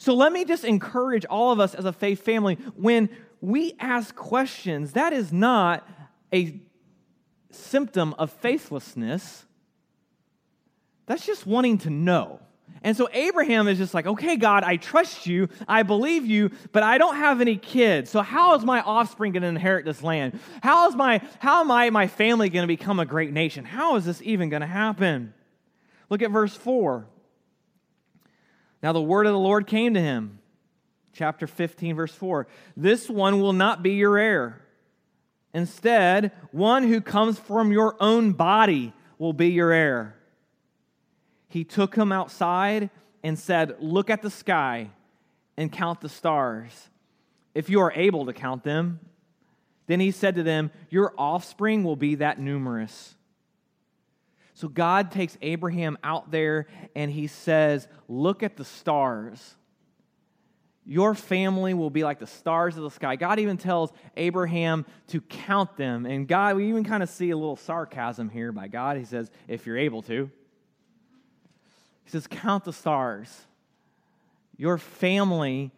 So 0.00 0.14
let 0.14 0.32
me 0.32 0.46
just 0.46 0.64
encourage 0.64 1.26
all 1.26 1.52
of 1.52 1.60
us 1.60 1.74
as 1.74 1.84
a 1.84 1.92
faith 1.92 2.24
family 2.24 2.54
when 2.74 3.10
we 3.42 3.74
ask 3.78 4.16
questions, 4.16 4.92
that 4.92 5.12
is 5.12 5.30
not 5.30 5.86
a 6.32 6.58
symptom 7.50 8.14
of 8.14 8.32
faithlessness. 8.32 9.44
That's 11.04 11.26
just 11.26 11.46
wanting 11.46 11.76
to 11.78 11.90
know. 11.90 12.40
And 12.82 12.96
so 12.96 13.10
Abraham 13.12 13.68
is 13.68 13.76
just 13.76 13.92
like, 13.92 14.06
okay, 14.06 14.36
God, 14.36 14.64
I 14.64 14.76
trust 14.76 15.26
you, 15.26 15.50
I 15.68 15.82
believe 15.82 16.24
you, 16.24 16.50
but 16.72 16.82
I 16.82 16.96
don't 16.96 17.16
have 17.16 17.42
any 17.42 17.56
kids. 17.56 18.08
So 18.08 18.22
how 18.22 18.54
is 18.54 18.64
my 18.64 18.80
offspring 18.80 19.32
going 19.32 19.42
to 19.42 19.48
inherit 19.48 19.84
this 19.84 20.02
land? 20.02 20.40
How 20.62 20.88
is 20.88 20.96
my 20.96 21.20
how 21.40 21.60
am 21.60 21.70
I 21.70 21.90
my 21.90 22.06
family 22.06 22.48
going 22.48 22.62
to 22.62 22.66
become 22.66 23.00
a 23.00 23.06
great 23.06 23.34
nation? 23.34 23.66
How 23.66 23.96
is 23.96 24.06
this 24.06 24.22
even 24.22 24.48
going 24.48 24.62
to 24.62 24.66
happen? 24.66 25.34
Look 26.08 26.22
at 26.22 26.30
verse 26.30 26.56
4. 26.56 27.06
Now 28.82 28.92
the 28.92 29.02
word 29.02 29.26
of 29.26 29.32
the 29.32 29.38
Lord 29.38 29.66
came 29.66 29.94
to 29.94 30.00
him. 30.00 30.38
Chapter 31.12 31.46
15, 31.46 31.96
verse 31.96 32.14
4. 32.14 32.46
This 32.76 33.08
one 33.08 33.40
will 33.40 33.52
not 33.52 33.82
be 33.82 33.92
your 33.92 34.16
heir. 34.16 34.60
Instead, 35.52 36.32
one 36.52 36.84
who 36.84 37.00
comes 37.00 37.38
from 37.38 37.72
your 37.72 37.96
own 38.00 38.32
body 38.32 38.92
will 39.18 39.32
be 39.32 39.48
your 39.48 39.72
heir. 39.72 40.16
He 41.48 41.64
took 41.64 41.96
him 41.96 42.12
outside 42.12 42.90
and 43.24 43.38
said, 43.38 43.76
Look 43.80 44.08
at 44.08 44.22
the 44.22 44.30
sky 44.30 44.90
and 45.56 45.70
count 45.70 46.00
the 46.00 46.08
stars, 46.08 46.88
if 47.54 47.68
you 47.68 47.80
are 47.80 47.92
able 47.92 48.26
to 48.26 48.32
count 48.32 48.62
them. 48.62 49.00
Then 49.88 49.98
he 49.98 50.12
said 50.12 50.36
to 50.36 50.44
them, 50.44 50.70
Your 50.88 51.12
offspring 51.18 51.82
will 51.82 51.96
be 51.96 52.14
that 52.16 52.38
numerous. 52.38 53.16
So 54.60 54.68
God 54.68 55.10
takes 55.10 55.38
Abraham 55.40 55.96
out 56.04 56.30
there 56.30 56.66
and 56.94 57.10
he 57.10 57.28
says, 57.28 57.88
Look 58.08 58.42
at 58.42 58.58
the 58.58 58.64
stars. 58.64 59.56
Your 60.84 61.14
family 61.14 61.72
will 61.72 61.88
be 61.88 62.04
like 62.04 62.18
the 62.18 62.26
stars 62.26 62.76
of 62.76 62.82
the 62.82 62.90
sky. 62.90 63.16
God 63.16 63.38
even 63.38 63.56
tells 63.56 63.90
Abraham 64.18 64.84
to 65.08 65.22
count 65.22 65.78
them. 65.78 66.04
And 66.04 66.28
God, 66.28 66.56
we 66.56 66.68
even 66.68 66.84
kind 66.84 67.02
of 67.02 67.08
see 67.08 67.30
a 67.30 67.36
little 67.38 67.56
sarcasm 67.56 68.28
here 68.28 68.52
by 68.52 68.68
God. 68.68 68.98
He 68.98 69.06
says, 69.06 69.30
If 69.48 69.64
you're 69.64 69.78
able 69.78 70.02
to. 70.02 70.30
He 72.04 72.10
says, 72.10 72.26
Count 72.26 72.64
the 72.64 72.74
stars. 72.74 73.34
Your 74.58 74.76
family 74.76 75.70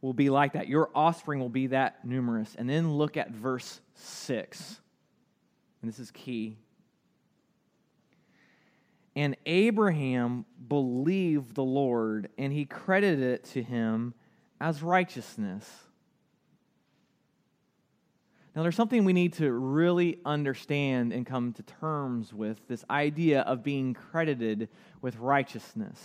will 0.00 0.12
be 0.12 0.30
like 0.30 0.52
that. 0.52 0.68
Your 0.68 0.90
offspring 0.94 1.40
will 1.40 1.48
be 1.48 1.66
that 1.68 2.04
numerous. 2.04 2.54
And 2.56 2.70
then 2.70 2.92
look 2.92 3.16
at 3.16 3.32
verse 3.32 3.80
6. 3.96 4.80
And 5.82 5.90
this 5.90 5.98
is 5.98 6.12
key. 6.12 6.56
And 9.18 9.36
Abraham 9.46 10.44
believed 10.68 11.56
the 11.56 11.64
Lord, 11.64 12.28
and 12.38 12.52
he 12.52 12.64
credited 12.64 13.18
it 13.18 13.44
to 13.46 13.64
him 13.64 14.14
as 14.60 14.80
righteousness. 14.80 15.68
Now, 18.54 18.62
there's 18.62 18.76
something 18.76 19.04
we 19.04 19.12
need 19.12 19.32
to 19.32 19.50
really 19.50 20.20
understand 20.24 21.12
and 21.12 21.26
come 21.26 21.52
to 21.54 21.64
terms 21.64 22.32
with 22.32 22.58
this 22.68 22.84
idea 22.88 23.40
of 23.40 23.64
being 23.64 23.92
credited 23.92 24.68
with 25.02 25.16
righteousness. 25.16 26.00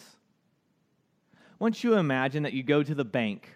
Once 1.60 1.84
you 1.84 1.93
imagine 1.93 2.41
that 2.41 2.54
you 2.54 2.63
go 2.63 2.82
to 2.82 2.95
the 2.95 3.06
bank, 3.06 3.56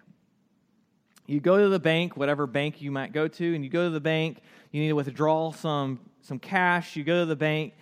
you 1.26 1.40
go 1.40 1.58
to 1.58 1.68
the 1.68 1.80
bank, 1.80 2.16
whatever 2.16 2.46
bank 2.46 2.80
you 2.80 2.92
might 2.92 3.12
go 3.12 3.26
to, 3.26 3.54
and 3.56 3.64
you 3.64 3.70
go 3.70 3.86
to 3.86 3.90
the 3.90 3.98
bank, 3.98 4.38
you 4.70 4.80
need 4.80 4.90
to 4.90 4.94
withdraw 4.94 5.50
some, 5.50 5.98
some 6.22 6.38
cash, 6.38 6.94
you 6.94 7.02
go 7.02 7.22
to 7.22 7.26
the 7.26 7.34
bank, 7.34 7.74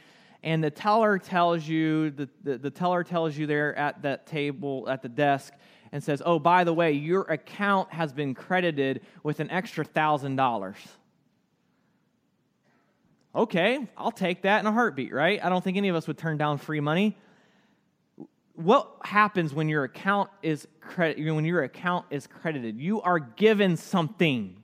and 0.46 0.62
the 0.62 0.70
teller 0.70 1.18
tells 1.18 1.66
you 1.66 2.10
the, 2.10 2.28
the, 2.44 2.56
the, 2.56 2.70
teller 2.70 3.02
tells 3.02 3.36
you 3.36 3.48
there 3.48 3.76
at 3.76 4.02
that 4.02 4.28
table 4.28 4.88
at 4.88 5.02
the 5.02 5.08
desk 5.08 5.52
and 5.90 6.02
says 6.02 6.22
oh 6.24 6.38
by 6.38 6.62
the 6.62 6.72
way 6.72 6.92
your 6.92 7.22
account 7.22 7.92
has 7.92 8.12
been 8.12 8.32
credited 8.32 9.02
with 9.24 9.40
an 9.40 9.50
extra 9.50 9.84
thousand 9.84 10.36
dollars. 10.36 10.76
Okay 13.34 13.86
i'll 13.98 14.12
take 14.12 14.42
that 14.42 14.60
in 14.60 14.66
a 14.66 14.72
heartbeat 14.72 15.12
right? 15.12 15.44
I 15.44 15.48
don't 15.48 15.62
think 15.62 15.76
any 15.76 15.88
of 15.88 15.96
us 15.96 16.06
would 16.06 16.16
turn 16.16 16.38
down 16.38 16.58
free 16.58 16.80
money. 16.80 17.18
What 18.54 18.88
happens 19.02 19.52
when 19.52 19.68
your 19.68 19.82
account 19.82 20.30
is 20.42 20.66
credit 20.80 21.18
when 21.18 21.44
your 21.44 21.64
account 21.64 22.06
is 22.10 22.28
credited? 22.28 22.80
You 22.80 23.02
are 23.02 23.18
given 23.18 23.76
something. 23.76 24.62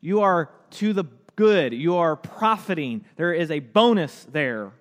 You 0.00 0.22
are 0.22 0.50
to 0.70 0.94
the 0.94 1.04
good. 1.38 1.72
You 1.72 1.94
are 1.98 2.16
profiting. 2.16 3.04
There 3.14 3.32
is 3.32 3.52
a 3.52 3.60
bonus 3.60 4.26
there. 4.32 4.72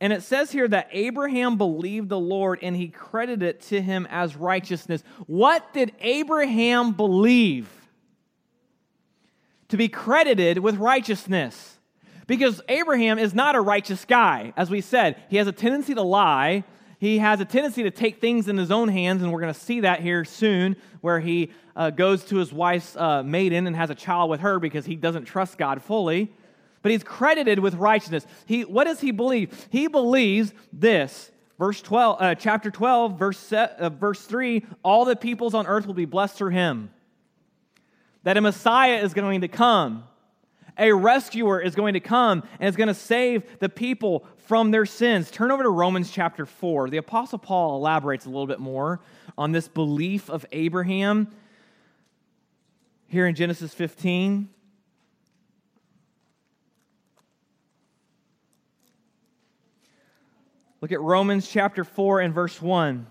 And 0.00 0.12
it 0.12 0.24
says 0.24 0.50
here 0.50 0.66
that 0.66 0.88
Abraham 0.90 1.56
believed 1.56 2.08
the 2.08 2.18
Lord 2.18 2.58
and 2.62 2.74
he 2.74 2.88
credited 2.88 3.42
it 3.44 3.60
to 3.68 3.80
him 3.80 4.08
as 4.10 4.34
righteousness. 4.34 5.04
What 5.28 5.72
did 5.72 5.92
Abraham 6.00 6.94
believe? 6.94 7.68
To 9.68 9.76
be 9.76 9.86
credited 9.86 10.58
with 10.58 10.78
righteousness. 10.78 11.78
Because 12.26 12.60
Abraham 12.68 13.20
is 13.20 13.32
not 13.32 13.54
a 13.54 13.60
righteous 13.60 14.04
guy. 14.04 14.52
As 14.56 14.68
we 14.68 14.80
said, 14.80 15.22
he 15.30 15.36
has 15.36 15.46
a 15.46 15.52
tendency 15.52 15.94
to 15.94 16.02
lie. 16.02 16.64
He 17.02 17.18
has 17.18 17.40
a 17.40 17.44
tendency 17.44 17.82
to 17.82 17.90
take 17.90 18.20
things 18.20 18.46
in 18.46 18.56
his 18.56 18.70
own 18.70 18.86
hands, 18.86 19.24
and 19.24 19.32
we're 19.32 19.40
going 19.40 19.52
to 19.52 19.58
see 19.58 19.80
that 19.80 20.02
here 20.02 20.24
soon, 20.24 20.76
where 21.00 21.18
he 21.18 21.50
uh, 21.74 21.90
goes 21.90 22.22
to 22.26 22.36
his 22.36 22.52
wife's 22.52 22.94
uh, 22.94 23.24
maiden 23.24 23.66
and 23.66 23.74
has 23.74 23.90
a 23.90 23.94
child 23.96 24.30
with 24.30 24.38
her 24.38 24.60
because 24.60 24.86
he 24.86 24.94
doesn't 24.94 25.24
trust 25.24 25.58
God 25.58 25.82
fully. 25.82 26.32
But 26.80 26.92
he's 26.92 27.02
credited 27.02 27.58
with 27.58 27.74
righteousness. 27.74 28.24
He, 28.46 28.64
what 28.64 28.84
does 28.84 29.00
he 29.00 29.10
believe? 29.10 29.66
He 29.70 29.88
believes 29.88 30.54
this. 30.72 31.32
Verse 31.58 31.82
12, 31.82 32.22
uh, 32.22 32.34
chapter 32.36 32.70
12, 32.70 33.18
verse, 33.18 33.52
uh, 33.52 33.90
verse 33.90 34.24
3 34.24 34.64
all 34.84 35.04
the 35.04 35.16
peoples 35.16 35.54
on 35.54 35.66
earth 35.66 35.88
will 35.88 35.94
be 35.94 36.04
blessed 36.04 36.36
through 36.36 36.50
him. 36.50 36.88
That 38.22 38.36
a 38.36 38.40
Messiah 38.40 39.02
is 39.02 39.12
going 39.12 39.40
to 39.40 39.48
come 39.48 40.04
a 40.78 40.92
rescuer 40.92 41.60
is 41.60 41.74
going 41.74 41.94
to 41.94 42.00
come 42.00 42.42
and 42.58 42.68
is 42.68 42.76
going 42.76 42.88
to 42.88 42.94
save 42.94 43.58
the 43.58 43.68
people 43.68 44.26
from 44.38 44.70
their 44.70 44.86
sins. 44.86 45.30
Turn 45.30 45.50
over 45.50 45.62
to 45.62 45.68
Romans 45.68 46.10
chapter 46.10 46.46
4. 46.46 46.90
The 46.90 46.96
Apostle 46.96 47.38
Paul 47.38 47.76
elaborates 47.76 48.26
a 48.26 48.28
little 48.28 48.46
bit 48.46 48.60
more 48.60 49.00
on 49.36 49.52
this 49.52 49.68
belief 49.68 50.30
of 50.30 50.46
Abraham. 50.52 51.28
here 53.08 53.26
in 53.26 53.34
Genesis 53.34 53.74
15. 53.74 54.48
Look 60.80 60.90
at 60.90 61.00
Romans 61.00 61.48
chapter 61.48 61.84
4 61.84 62.20
and 62.20 62.34
verse 62.34 62.60
1. 62.60 63.06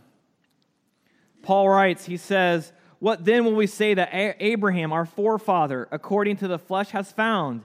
Paul 1.41 1.69
writes, 1.69 2.04
he 2.06 2.17
says, 2.17 2.74
What 3.01 3.25
then 3.25 3.45
will 3.45 3.55
we 3.55 3.65
say 3.65 3.95
that 3.95 4.09
Abraham, 4.13 4.93
our 4.93 5.07
forefather, 5.07 5.87
according 5.89 6.37
to 6.37 6.47
the 6.47 6.59
flesh, 6.59 6.91
has 6.91 7.11
found? 7.11 7.63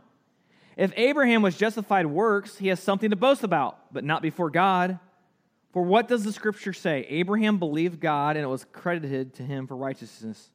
If 0.79 0.95
Abraham 0.97 1.43
was 1.43 1.59
justified 1.59 2.07
works, 2.07 2.57
he 2.57 2.69
has 2.69 2.81
something 2.81 3.11
to 3.11 3.17
boast 3.17 3.45
about, 3.45 3.93
but 3.93 4.03
not 4.03 4.23
before 4.23 4.49
God. 4.49 4.99
For 5.75 5.83
what 5.83 6.09
does 6.09 6.25
the 6.25 6.33
scripture 6.33 6.73
say? 6.73 7.07
Abraham 7.11 7.59
believed 7.59 8.01
God, 8.01 8.37
and 8.37 8.45
it 8.45 8.49
was 8.49 8.65
credited 8.73 9.35
to 9.35 9.43
him 9.43 9.67
for 9.67 9.77
righteousness. 9.77 10.49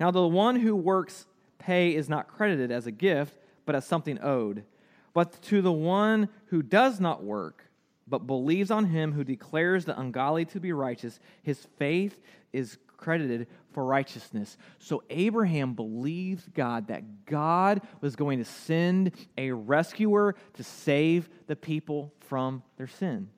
Now, 0.00 0.10
the 0.10 0.26
one 0.26 0.56
who 0.56 0.74
works 0.74 1.26
pay 1.58 1.94
is 1.94 2.08
not 2.08 2.26
credited 2.26 2.70
as 2.70 2.86
a 2.86 2.92
gift, 2.92 3.36
but 3.66 3.74
as 3.74 3.84
something 3.84 4.18
owed. 4.22 4.64
But 5.12 5.42
to 5.42 5.60
the 5.60 5.72
one 5.72 6.30
who 6.46 6.62
does 6.62 7.00
not 7.00 7.22
work, 7.22 7.64
but 8.08 8.26
believes 8.26 8.70
on 8.70 8.86
him 8.86 9.12
who 9.12 9.24
declares 9.24 9.84
the 9.84 10.00
ungodly 10.00 10.46
to 10.46 10.58
be 10.58 10.72
righteous, 10.72 11.20
his 11.42 11.66
faith 11.76 12.18
is 12.54 12.78
credited 12.96 13.46
for 13.72 13.84
righteousness. 13.84 14.56
So 14.78 15.02
Abraham 15.10 15.74
believed 15.74 16.54
God 16.54 16.88
that 16.88 17.26
God 17.26 17.82
was 18.00 18.16
going 18.16 18.38
to 18.38 18.44
send 18.44 19.12
a 19.36 19.52
rescuer 19.52 20.34
to 20.54 20.64
save 20.64 21.28
the 21.46 21.56
people 21.56 22.12
from 22.20 22.62
their 22.76 22.86
sin. 22.86 23.28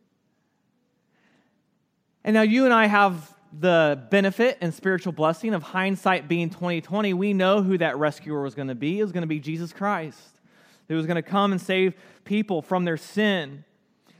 And 2.24 2.34
now 2.34 2.42
you 2.42 2.64
and 2.64 2.74
I 2.74 2.86
have 2.86 3.34
the 3.58 4.06
benefit 4.10 4.58
and 4.60 4.74
spiritual 4.74 5.12
blessing 5.12 5.54
of 5.54 5.62
hindsight 5.62 6.28
being 6.28 6.50
2020. 6.50 7.14
We 7.14 7.32
know 7.32 7.62
who 7.62 7.78
that 7.78 7.96
rescuer 7.96 8.42
was 8.42 8.54
going 8.54 8.68
to 8.68 8.74
be. 8.74 9.00
It 9.00 9.02
was 9.02 9.12
going 9.12 9.22
to 9.22 9.28
be 9.28 9.40
Jesus 9.40 9.72
Christ. 9.72 10.20
Who 10.88 10.96
was 10.96 11.06
going 11.06 11.16
to 11.16 11.22
come 11.22 11.52
and 11.52 11.60
save 11.60 11.94
people 12.24 12.62
from 12.62 12.84
their 12.84 12.96
sin. 12.96 13.64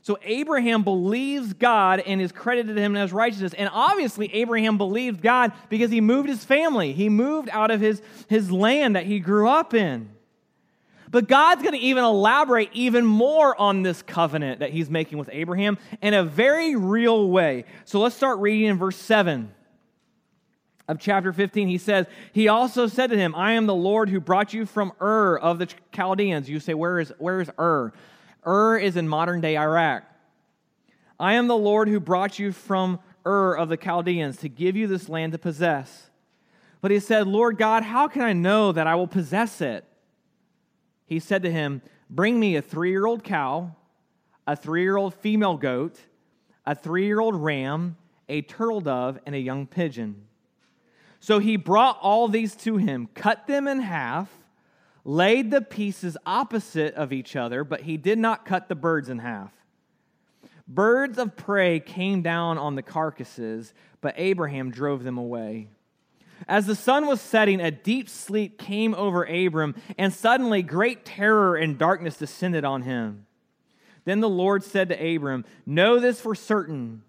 So 0.03 0.19
Abraham 0.23 0.85
believes 0.85 1.53
God 1.53 2.01
and 2.01 2.21
is 2.21 2.33
credited 2.33 2.77
to 2.77 2.83
him 2.83 2.97
as 2.97 3.13
righteousness. 3.13 3.53
And 3.55 3.69
obviously, 3.73 4.33
Abraham 4.35 4.79
believed 4.79 5.23
God 5.23 5.53
because 5.69 5.91
he 5.91 6.01
moved 6.01 6.29
his 6.29 6.45
family. 6.45 6.93
He 6.93 7.09
moved 7.09 7.49
out 7.51 7.71
of 7.71 7.81
his, 7.81 8.01
his 8.29 8.51
land 8.51 8.97
that 8.97 9.07
he 9.07 9.21
grew 9.21 9.49
up 9.49 9.75
in. 9.75 10.11
But 11.11 11.29
God's 11.29 11.63
going 11.63 11.75
to 11.75 11.81
even 11.81 12.05
elaborate 12.05 12.71
even 12.73 13.05
more 13.05 13.59
on 13.59 13.83
this 13.83 14.03
covenant 14.03 14.61
that 14.61 14.71
he's 14.71 14.91
making 14.91 15.19
with 15.19 15.31
Abraham 15.33 15.79
in 16.03 16.15
a 16.15 16.23
very 16.23 16.77
real 16.77 17.29
way. 17.29 17.65
So 17.85 18.01
let's 18.01 18.15
start 18.15 18.39
reading 18.39 18.69
in 18.69 18.79
verse 18.79 18.97
7 18.97 19.53
of 20.87 20.99
chapter 20.99 21.33
15. 21.33 21.69
He 21.69 21.79
says, 21.79 22.07
He 22.33 22.49
also 22.49 22.87
said 22.87 23.11
to 23.11 23.17
him, 23.17 23.35
I 23.35 23.53
am 23.53 23.67
the 23.67 23.75
Lord 23.75 24.09
who 24.09 24.21
brought 24.21 24.53
you 24.53 24.67
from 24.67 24.93
Ur 25.01 25.39
of 25.39 25.59
the 25.59 25.69
Chaldeans. 25.93 26.49
You 26.49 26.61
say, 26.61 26.75
Where 26.75 26.99
is, 26.99 27.13
where 27.19 27.41
is 27.41 27.51
Ur? 27.59 27.93
Ur 28.47 28.79
is 28.79 28.97
in 28.97 29.09
modern 29.09 29.41
day 29.41 29.57
Iraq. 29.57 30.05
I 31.21 31.35
am 31.35 31.49
the 31.49 31.57
Lord 31.57 31.89
who 31.89 32.01
brought 32.01 32.39
you 32.39 32.53
from 32.53 33.01
Ur 33.27 33.55
of 33.55 33.69
the 33.69 33.77
Chaldeans 33.77 34.39
to 34.39 34.49
give 34.49 34.77
you 34.77 34.87
this 34.87 35.09
land 35.09 35.33
to 35.33 35.39
possess. 35.39 36.11
But 36.81 36.91
he 36.91 37.01
said, 37.01 37.27
Lord 37.27 37.59
God, 37.59 37.83
how 37.83 38.07
can 38.07 38.23
I 38.23 38.33
know 38.33 38.73
that 38.73 38.87
I 38.87 38.95
will 38.95 39.09
possess 39.09 39.61
it? 39.61 39.85
He 41.07 41.19
said 41.19 41.43
to 41.43 41.51
him, 41.51 41.83
Bring 42.09 42.39
me 42.39 42.57
a 42.57 42.63
three 42.63 42.91
year 42.91 43.07
old 43.07 43.25
cow, 43.25 43.75
a 44.47 44.55
three 44.55 44.83
year 44.83 44.97
old 44.97 45.15
female 45.15 45.57
goat, 45.57 45.99
a 46.65 46.75
three 46.75 47.07
year 47.07 47.21
old 47.21 47.35
ram, 47.35 47.97
a 48.29 48.43
turtle 48.43 48.81
dove, 48.81 49.19
and 49.27 49.35
a 49.35 49.41
young 49.41 49.67
pigeon. 49.67 50.27
So 51.21 51.41
he 51.41 51.57
brought 51.57 51.99
all 52.01 52.29
these 52.29 52.55
to 52.57 52.77
him, 52.77 53.09
cut 53.15 53.47
them 53.47 53.67
in 53.67 53.81
half 53.81 54.31
laid 55.09 55.51
the 55.51 55.63
pieces 55.63 56.19
opposite 56.27 56.93
of 56.95 57.15
each 57.15 57.35
other, 57.35 57.65
but 57.65 57.81
he 57.81 57.97
did 57.97 58.19
not 58.19 58.45
cut 58.45 58.69
the 58.69 58.75
birds 58.75 59.09
in 59.09 59.21
half. 59.21 59.51
Birds 60.69 61.17
of 61.17 61.35
prey 61.35 61.81
came 61.81 62.21
down 62.21 62.59
on 62.59 62.75
the 62.75 62.83
carcasses, 62.83 63.73
but 64.03 64.13
Abraham 64.19 64.71
drove 64.71 65.05
them 65.05 65.17
away. 65.17 65.69
As 66.47 66.67
the 66.67 66.75
sun 66.75 67.07
was 67.07 67.23
setting, 67.23 67.59
a 67.59 67.71
deep 67.71 68.11
sleep 68.11 68.59
came 68.59 68.95
over 68.95 69.25
Abram, 69.25 69.75
and 69.97 70.13
suddenly 70.13 70.63
great 70.63 71.07
terror 71.07 71.57
and 71.57 71.79
darkness 71.79 72.19
descended 72.19 72.67
on 72.67 72.83
him. 72.83 73.25
Then 74.05 74.21
the 74.21 74.29
Lord 74.29 74.63
said 74.63 74.91
to 74.91 75.15
Abram, 75.17 75.47
Know 75.65 75.99
this 75.99 76.21
for 76.21 76.35
certain. 76.35 77.03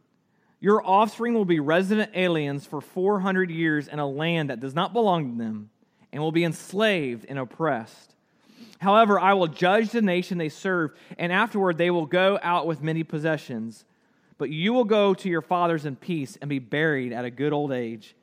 Your 0.62 0.82
offspring 0.86 1.34
will 1.34 1.44
be 1.44 1.60
resident 1.60 2.12
aliens 2.16 2.66
for 2.66 2.80
400 2.80 3.52
years 3.52 3.90
in 3.90 4.00
a 4.00 4.08
land 4.08 4.50
that 4.50 4.62
does 4.62 4.74
not 4.74 4.94
belong 4.94 5.34
to 5.34 5.38
them 5.38 5.70
and 6.12 6.22
will 6.22 6.32
be 6.32 6.44
enslaved 6.44 7.26
and 7.30 7.38
oppressed. 7.40 8.16
However, 8.80 9.20
I 9.20 9.34
will 9.34 9.48
judge 9.48 9.92
the 9.92 10.02
nation 10.02 10.38
they 10.38 10.50
serve, 10.50 10.92
and 11.18 11.32
afterward 11.32 11.78
they 11.78 11.92
will 11.92 12.06
go 12.06 12.40
out 12.42 12.66
with 12.66 12.82
many 12.82 13.04
possessions. 13.04 13.86
But 14.38 14.50
you 14.50 14.72
will 14.72 14.86
go 14.86 15.14
to 15.14 15.30
your 15.30 15.42
fathers 15.42 15.86
in 15.86 15.98
peace 15.98 16.38
and 16.42 16.50
be 16.50 16.60
buried 16.60 17.12
at 17.12 17.26
a 17.26 17.30
good 17.30 17.52
old 17.52 17.72
age. 17.72 18.16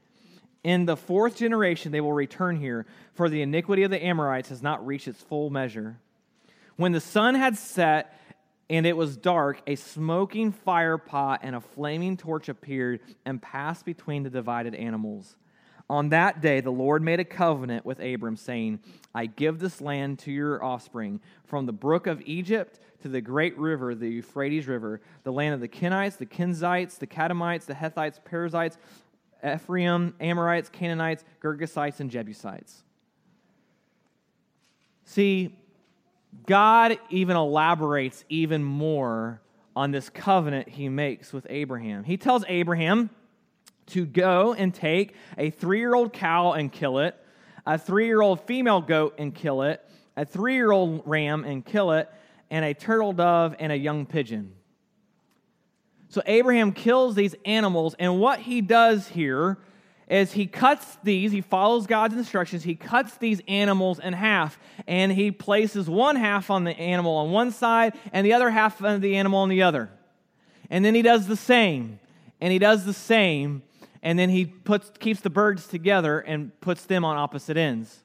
In 0.64 0.86
the 0.86 0.96
fourth 0.96 1.36
generation 1.36 1.92
they 1.92 2.00
will 2.00 2.12
return 2.12 2.56
here, 2.56 2.86
for 3.14 3.28
the 3.28 3.42
iniquity 3.42 3.82
of 3.82 3.90
the 3.90 4.04
Amorites 4.04 4.48
has 4.48 4.62
not 4.62 4.84
reached 4.86 5.08
its 5.08 5.22
full 5.22 5.50
measure. 5.50 5.98
When 6.76 6.92
the 6.92 7.00
sun 7.00 7.34
had 7.34 7.56
set 7.56 8.18
and 8.68 8.86
it 8.86 8.96
was 8.96 9.16
dark, 9.16 9.62
a 9.66 9.76
smoking 9.76 10.52
fire 10.52 10.98
pot 10.98 11.40
and 11.42 11.54
a 11.54 11.60
flaming 11.60 12.16
torch 12.16 12.48
appeared 12.48 13.00
and 13.24 13.40
passed 13.40 13.84
between 13.84 14.22
the 14.24 14.30
divided 14.30 14.74
animals. 14.74 15.36
On 15.88 16.08
that 16.08 16.40
day, 16.40 16.60
the 16.60 16.70
Lord 16.70 17.02
made 17.02 17.20
a 17.20 17.24
covenant 17.24 17.86
with 17.86 18.00
Abram, 18.00 18.36
saying, 18.36 18.80
I 19.14 19.26
give 19.26 19.60
this 19.60 19.80
land 19.80 20.18
to 20.20 20.32
your 20.32 20.62
offspring, 20.62 21.20
from 21.44 21.66
the 21.66 21.72
brook 21.72 22.08
of 22.08 22.20
Egypt 22.26 22.80
to 23.02 23.08
the 23.08 23.20
great 23.20 23.56
river, 23.56 23.94
the 23.94 24.08
Euphrates 24.08 24.66
River, 24.66 25.00
the 25.22 25.32
land 25.32 25.54
of 25.54 25.60
the 25.60 25.68
Kenites, 25.68 26.16
the 26.16 26.26
Kenizzites, 26.26 26.98
the 26.98 27.06
Kadmonites, 27.06 27.66
the 27.66 27.74
Hethites, 27.74 28.18
Perizzites, 28.24 28.78
Rephaim, 29.44 30.14
Amorites, 30.18 30.68
Canaanites, 30.68 31.24
Girgashites, 31.40 32.00
and 32.00 32.10
Jebusites. 32.10 32.82
See, 35.04 35.56
God 36.46 36.98
even 37.10 37.36
elaborates 37.36 38.24
even 38.28 38.64
more 38.64 39.40
on 39.76 39.92
this 39.92 40.08
covenant 40.08 40.68
he 40.68 40.88
makes 40.88 41.32
with 41.32 41.46
Abraham. 41.48 42.02
He 42.02 42.16
tells 42.16 42.44
Abraham, 42.48 43.10
to 43.88 44.04
go 44.04 44.52
and 44.54 44.74
take 44.74 45.14
a 45.38 45.50
three 45.50 45.78
year 45.78 45.94
old 45.94 46.12
cow 46.12 46.52
and 46.52 46.72
kill 46.72 46.98
it, 46.98 47.16
a 47.66 47.78
three 47.78 48.06
year 48.06 48.20
old 48.20 48.40
female 48.42 48.80
goat 48.80 49.14
and 49.18 49.34
kill 49.34 49.62
it, 49.62 49.82
a 50.16 50.24
three 50.24 50.54
year 50.54 50.70
old 50.70 51.02
ram 51.06 51.44
and 51.44 51.64
kill 51.64 51.92
it, 51.92 52.10
and 52.50 52.64
a 52.64 52.74
turtle 52.74 53.12
dove 53.12 53.54
and 53.58 53.72
a 53.72 53.76
young 53.76 54.06
pigeon. 54.06 54.52
So 56.08 56.22
Abraham 56.26 56.72
kills 56.72 57.14
these 57.14 57.34
animals, 57.44 57.94
and 57.98 58.20
what 58.20 58.40
he 58.40 58.60
does 58.60 59.08
here 59.08 59.58
is 60.08 60.32
he 60.32 60.46
cuts 60.46 60.96
these, 61.02 61.32
he 61.32 61.40
follows 61.40 61.86
God's 61.86 62.14
instructions, 62.14 62.62
he 62.62 62.76
cuts 62.76 63.16
these 63.16 63.40
animals 63.48 63.98
in 63.98 64.12
half, 64.12 64.58
and 64.86 65.10
he 65.10 65.32
places 65.32 65.90
one 65.90 66.14
half 66.14 66.48
on 66.48 66.64
the 66.64 66.70
animal 66.78 67.16
on 67.16 67.32
one 67.32 67.50
side 67.50 67.94
and 68.12 68.24
the 68.24 68.32
other 68.32 68.50
half 68.50 68.80
of 68.82 69.00
the 69.00 69.16
animal 69.16 69.40
on 69.40 69.48
the 69.48 69.62
other. 69.62 69.90
And 70.70 70.84
then 70.84 70.94
he 70.94 71.02
does 71.02 71.26
the 71.26 71.36
same, 71.36 71.98
and 72.40 72.52
he 72.52 72.58
does 72.58 72.84
the 72.84 72.92
same, 72.92 73.62
and 74.06 74.16
then 74.16 74.30
he 74.30 74.44
puts, 74.44 74.92
keeps 75.00 75.18
the 75.18 75.30
birds 75.30 75.66
together 75.66 76.20
and 76.20 76.58
puts 76.60 76.84
them 76.84 77.04
on 77.04 77.16
opposite 77.16 77.56
ends. 77.56 78.04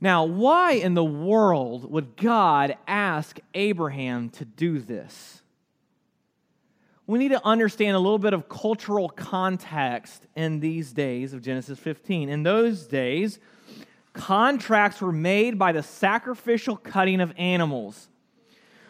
Now, 0.00 0.24
why 0.24 0.72
in 0.72 0.94
the 0.94 1.04
world 1.04 1.88
would 1.88 2.16
God 2.16 2.76
ask 2.88 3.38
Abraham 3.54 4.28
to 4.30 4.44
do 4.44 4.80
this? 4.80 5.40
We 7.06 7.20
need 7.20 7.28
to 7.28 7.46
understand 7.46 7.94
a 7.94 8.00
little 8.00 8.18
bit 8.18 8.32
of 8.32 8.48
cultural 8.48 9.08
context 9.08 10.26
in 10.34 10.58
these 10.58 10.92
days 10.92 11.32
of 11.32 11.42
Genesis 11.42 11.78
15. 11.78 12.28
In 12.28 12.42
those 12.42 12.88
days, 12.88 13.38
contracts 14.14 15.00
were 15.00 15.12
made 15.12 15.60
by 15.60 15.70
the 15.70 15.84
sacrificial 15.84 16.76
cutting 16.76 17.20
of 17.20 17.32
animals, 17.38 18.08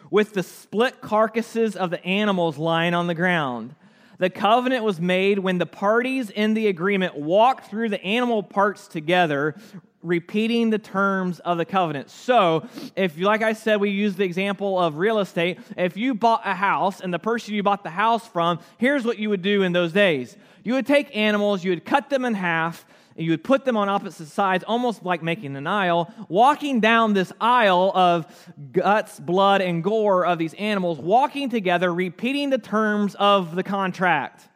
with 0.09 0.33
the 0.33 0.41
split 0.41 1.01
carcasses 1.01 1.75
of 1.75 1.91
the 1.91 2.03
animals 2.03 2.57
lying 2.57 2.95
on 2.95 3.05
the 3.05 3.13
ground. 3.13 3.75
The 4.19 4.29
covenant 4.29 4.83
was 4.83 4.99
made 4.99 5.39
when 5.39 5.57
the 5.57 5.65
parties 5.65 6.29
in 6.29 6.53
the 6.53 6.67
agreement 6.67 7.15
walked 7.15 7.69
through 7.69 7.89
the 7.89 8.03
animal 8.03 8.43
parts 8.43 8.87
together, 8.87 9.55
repeating 10.03 10.69
the 10.69 10.77
terms 10.77 11.39
of 11.39 11.57
the 11.57 11.63
covenant. 11.65 12.09
So, 12.09 12.67
if 12.97 13.17
like 13.17 13.41
I 13.41 13.53
said, 13.53 13.79
we 13.79 13.91
use 13.91 14.15
the 14.15 14.25
example 14.25 14.77
of 14.77 14.97
real 14.97 15.19
estate. 15.19 15.59
If 15.77 15.95
you 15.95 16.13
bought 16.13 16.41
a 16.45 16.53
house 16.53 16.99
and 16.99 17.13
the 17.13 17.19
person 17.19 17.53
you 17.53 17.63
bought 17.63 17.83
the 17.83 17.89
house 17.89 18.27
from, 18.27 18.59
here's 18.77 19.05
what 19.05 19.19
you 19.19 19.29
would 19.29 19.41
do 19.41 19.63
in 19.63 19.71
those 19.71 19.93
days 19.93 20.37
you 20.63 20.73
would 20.73 20.85
take 20.85 21.15
animals, 21.15 21.63
you 21.63 21.71
would 21.71 21.85
cut 21.85 22.09
them 22.09 22.25
in 22.25 22.33
half, 22.33 22.85
you 23.19 23.31
would 23.31 23.43
put 23.43 23.65
them 23.65 23.75
on 23.75 23.89
opposite 23.89 24.27
sides, 24.27 24.63
almost 24.65 25.03
like 25.03 25.21
making 25.21 25.55
an 25.55 25.67
aisle, 25.67 26.13
walking 26.29 26.79
down 26.79 27.13
this 27.13 27.33
aisle 27.41 27.91
of 27.93 28.25
guts, 28.71 29.19
blood, 29.19 29.61
and 29.61 29.83
gore 29.83 30.25
of 30.25 30.37
these 30.37 30.53
animals, 30.53 30.99
walking 30.99 31.49
together, 31.49 31.93
repeating 31.93 32.49
the 32.49 32.57
terms 32.57 33.15
of 33.15 33.55
the 33.55 33.63
contract. 33.63 34.47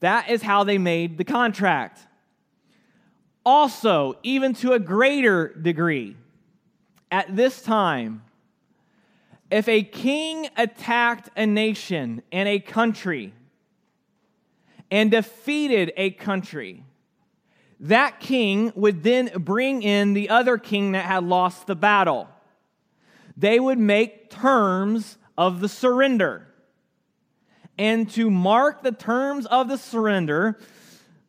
That 0.00 0.30
is 0.30 0.42
how 0.42 0.64
they 0.64 0.78
made 0.78 1.18
the 1.18 1.24
contract. 1.24 2.00
Also, 3.44 4.16
even 4.22 4.54
to 4.54 4.72
a 4.72 4.78
greater 4.78 5.48
degree, 5.48 6.16
at 7.10 7.34
this 7.34 7.62
time, 7.62 8.22
if 9.50 9.68
a 9.68 9.82
king 9.82 10.48
attacked 10.56 11.28
a 11.36 11.46
nation 11.46 12.22
and 12.30 12.48
a 12.48 12.58
country 12.58 13.34
and 14.90 15.10
defeated 15.10 15.92
a 15.96 16.10
country, 16.10 16.84
that 17.82 18.20
king 18.20 18.72
would 18.76 19.02
then 19.02 19.30
bring 19.38 19.82
in 19.82 20.14
the 20.14 20.30
other 20.30 20.56
king 20.56 20.92
that 20.92 21.04
had 21.04 21.24
lost 21.24 21.66
the 21.66 21.74
battle. 21.74 22.28
They 23.36 23.58
would 23.58 23.78
make 23.78 24.30
terms 24.30 25.18
of 25.36 25.60
the 25.60 25.68
surrender. 25.68 26.46
And 27.76 28.08
to 28.12 28.30
mark 28.30 28.82
the 28.82 28.92
terms 28.92 29.46
of 29.46 29.68
the 29.68 29.78
surrender, 29.78 30.60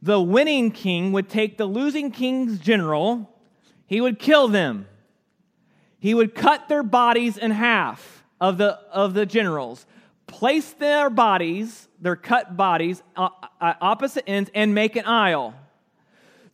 the 0.03 0.21
winning 0.21 0.69
king 0.69 1.11
would 1.13 1.27
take 1.27 1.57
the 1.57 1.65
losing 1.65 2.11
king's 2.11 2.59
general, 2.59 3.29
he 3.87 3.99
would 3.99 4.19
kill 4.19 4.47
them. 4.47 4.87
He 5.97 6.13
would 6.13 6.35
cut 6.35 6.67
their 6.67 6.83
bodies 6.83 7.37
in 7.37 7.49
half 7.49 8.23
of 8.39 8.59
the, 8.59 8.77
of 8.91 9.15
the 9.15 9.25
generals, 9.25 9.87
place 10.27 10.71
their 10.73 11.09
bodies, 11.09 11.87
their 11.99 12.17
cut 12.17 12.55
bodies, 12.55 13.01
uh, 13.15 13.29
uh, 13.59 13.73
opposite 13.81 14.25
ends, 14.27 14.51
and 14.53 14.75
make 14.75 14.95
an 14.95 15.05
aisle. 15.05 15.55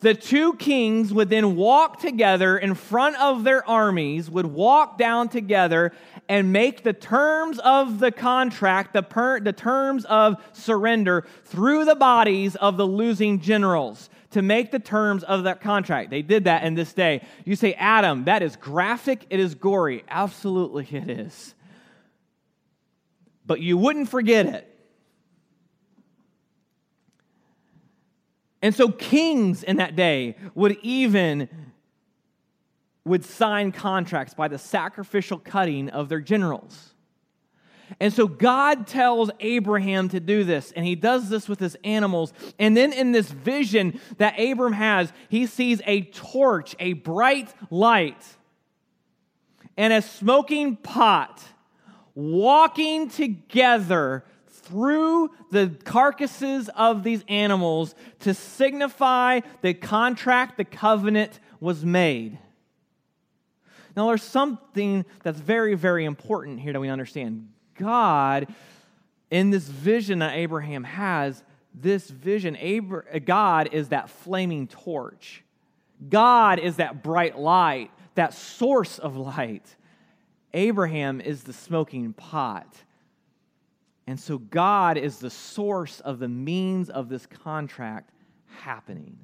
The 0.00 0.14
two 0.14 0.54
kings 0.54 1.12
would 1.12 1.28
then 1.28 1.56
walk 1.56 2.00
together 2.00 2.56
in 2.56 2.74
front 2.74 3.16
of 3.16 3.44
their 3.44 3.66
armies, 3.68 4.30
would 4.30 4.46
walk 4.46 4.96
down 4.96 5.28
together 5.28 5.92
and 6.26 6.52
make 6.52 6.82
the 6.84 6.94
terms 6.94 7.58
of 7.58 7.98
the 7.98 8.10
contract, 8.10 8.94
the, 8.94 9.02
per, 9.02 9.40
the 9.40 9.52
terms 9.52 10.06
of 10.06 10.42
surrender, 10.52 11.26
through 11.44 11.84
the 11.84 11.94
bodies 11.94 12.56
of 12.56 12.78
the 12.78 12.86
losing 12.86 13.40
generals 13.40 14.08
to 14.30 14.40
make 14.40 14.70
the 14.70 14.78
terms 14.78 15.22
of 15.24 15.44
that 15.44 15.60
contract. 15.60 16.08
They 16.08 16.22
did 16.22 16.44
that 16.44 16.62
in 16.62 16.74
this 16.74 16.94
day. 16.94 17.22
You 17.44 17.54
say, 17.54 17.74
Adam, 17.74 18.24
that 18.24 18.42
is 18.42 18.56
graphic, 18.56 19.26
it 19.28 19.38
is 19.38 19.54
gory. 19.54 20.04
Absolutely, 20.08 20.88
it 20.92 21.10
is. 21.10 21.54
But 23.44 23.60
you 23.60 23.76
wouldn't 23.76 24.08
forget 24.08 24.46
it. 24.46 24.69
And 28.62 28.74
so 28.74 28.90
kings 28.90 29.62
in 29.62 29.76
that 29.76 29.96
day 29.96 30.36
would 30.54 30.76
even 30.82 31.48
would 33.04 33.24
sign 33.24 33.72
contracts 33.72 34.34
by 34.34 34.48
the 34.48 34.58
sacrificial 34.58 35.38
cutting 35.38 35.88
of 35.88 36.08
their 36.08 36.20
generals. 36.20 36.94
And 37.98 38.12
so 38.12 38.28
God 38.28 38.86
tells 38.86 39.30
Abraham 39.40 40.08
to 40.10 40.20
do 40.20 40.44
this, 40.44 40.70
and 40.72 40.86
he 40.86 40.94
does 40.94 41.28
this 41.28 41.48
with 41.48 41.58
his 41.58 41.76
animals. 41.82 42.32
And 42.58 42.76
then 42.76 42.92
in 42.92 43.10
this 43.10 43.30
vision 43.30 43.98
that 44.18 44.38
Abram 44.38 44.74
has, 44.74 45.12
he 45.28 45.46
sees 45.46 45.80
a 45.86 46.02
torch, 46.02 46.76
a 46.78 46.92
bright 46.92 47.52
light, 47.70 48.22
and 49.76 49.92
a 49.92 50.02
smoking 50.02 50.76
pot 50.76 51.42
walking 52.14 53.08
together 53.08 54.24
through 54.70 55.30
the 55.50 55.76
carcasses 55.84 56.70
of 56.76 57.02
these 57.02 57.24
animals 57.28 57.94
to 58.20 58.32
signify 58.32 59.40
the 59.62 59.74
contract, 59.74 60.56
the 60.56 60.64
covenant 60.64 61.40
was 61.58 61.84
made. 61.84 62.38
Now, 63.96 64.06
there's 64.06 64.22
something 64.22 65.04
that's 65.22 65.40
very, 65.40 65.74
very 65.74 66.04
important 66.04 66.60
here 66.60 66.72
that 66.72 66.80
we 66.80 66.88
understand. 66.88 67.48
God, 67.76 68.46
in 69.30 69.50
this 69.50 69.66
vision 69.66 70.20
that 70.20 70.34
Abraham 70.36 70.84
has, 70.84 71.42
this 71.74 72.08
vision, 72.08 72.56
God 73.24 73.68
is 73.72 73.88
that 73.88 74.10
flaming 74.10 74.68
torch. 74.68 75.42
God 76.08 76.58
is 76.58 76.76
that 76.76 77.02
bright 77.02 77.38
light, 77.38 77.90
that 78.14 78.32
source 78.32 78.98
of 78.98 79.16
light. 79.16 79.76
Abraham 80.54 81.20
is 81.20 81.42
the 81.42 81.52
smoking 81.52 82.12
pot. 82.12 82.66
And 84.10 84.18
so 84.18 84.38
God 84.38 84.98
is 84.98 85.20
the 85.20 85.30
source 85.30 86.00
of 86.00 86.18
the 86.18 86.26
means 86.26 86.90
of 86.90 87.08
this 87.08 87.26
contract 87.26 88.10
happening. 88.58 89.16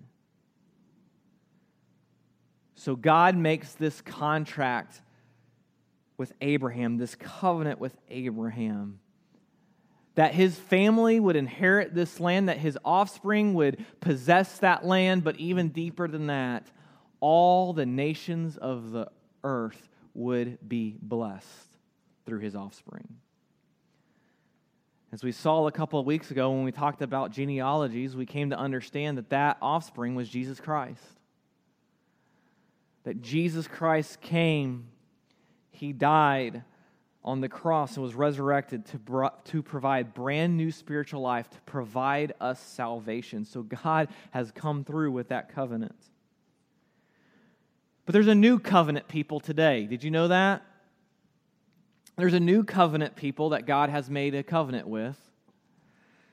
So 2.77 2.95
God 2.95 3.37
makes 3.37 3.73
this 3.73 4.01
contract 4.01 5.03
with 6.17 6.33
Abraham, 6.41 6.99
this 6.99 7.17
covenant 7.17 7.81
with 7.81 7.97
Abraham, 8.11 9.01
that 10.15 10.35
his 10.35 10.57
family 10.57 11.19
would 11.19 11.35
inherit 11.35 11.93
this 11.93 12.21
land, 12.21 12.49
that 12.49 12.59
his 12.59 12.79
offspring 12.85 13.55
would 13.55 13.85
possess 13.99 14.59
that 14.59 14.87
land, 14.87 15.25
but 15.25 15.35
even 15.35 15.71
deeper 15.71 16.07
than 16.07 16.29
that, 16.29 16.65
all 17.19 17.73
the 17.73 17.87
nations 17.87 18.57
of 18.57 18.93
the 18.93 19.11
earth 19.43 19.89
would 20.15 20.59
be 20.69 20.97
blessed 21.03 21.77
through 22.25 22.39
his 22.39 22.55
offspring. 22.55 23.17
As 25.17 25.25
we 25.25 25.33
saw 25.33 25.67
a 25.67 25.73
couple 25.73 25.99
of 25.99 26.05
weeks 26.05 26.31
ago 26.31 26.51
when 26.51 26.63
we 26.63 26.73
talked 26.73 27.01
about 27.01 27.31
genealogies, 27.31 28.15
we 28.15 28.27
came 28.27 28.51
to 28.51 28.59
understand 28.59 29.17
that 29.17 29.31
that 29.31 29.57
offspring 29.63 30.15
was 30.15 30.29
Jesus 30.29 30.61
Christ. 30.61 31.01
That 33.05 33.23
Jesus 33.23 33.67
Christ 33.67 34.21
came, 34.21 34.89
he 35.71 35.95
died 35.95 36.65
on 37.25 37.41
the 37.41 37.49
cross 37.49 37.95
and 37.95 38.03
was 38.03 38.15
resurrected 38.15 38.85
to, 38.89 39.31
to 39.45 39.63
provide 39.63 40.13
brand 40.13 40.55
new 40.59 40.71
spiritual 40.71 41.23
life, 41.23 41.49
to 41.49 41.61
provide 41.63 42.35
us 42.39 42.61
salvation. 42.61 43.47
So 43.47 43.63
God 43.63 44.09
has 44.33 44.51
come 44.51 44.85
through 44.85 45.13
with 45.13 45.29
that 45.29 45.55
covenant. 45.55 45.97
But 48.05 48.13
there's 48.13 48.29
a 48.29 48.35
new 48.35 48.59
covenant 48.59 49.09
people 49.09 49.41
today. 49.41 49.87
Did 49.87 50.05
you 50.05 50.11
know 50.11 50.29
that? 50.29 50.63
There's 52.17 52.35
a 52.35 52.41
new 52.41 52.65
covenant 52.65 53.17
people 53.17 53.51
that 53.51 53.67
God 53.67 53.91
has 53.91 54.09
made 54.09 54.35
a 54.35 54.43
covenant 54.43 54.89
with. 54.89 55.19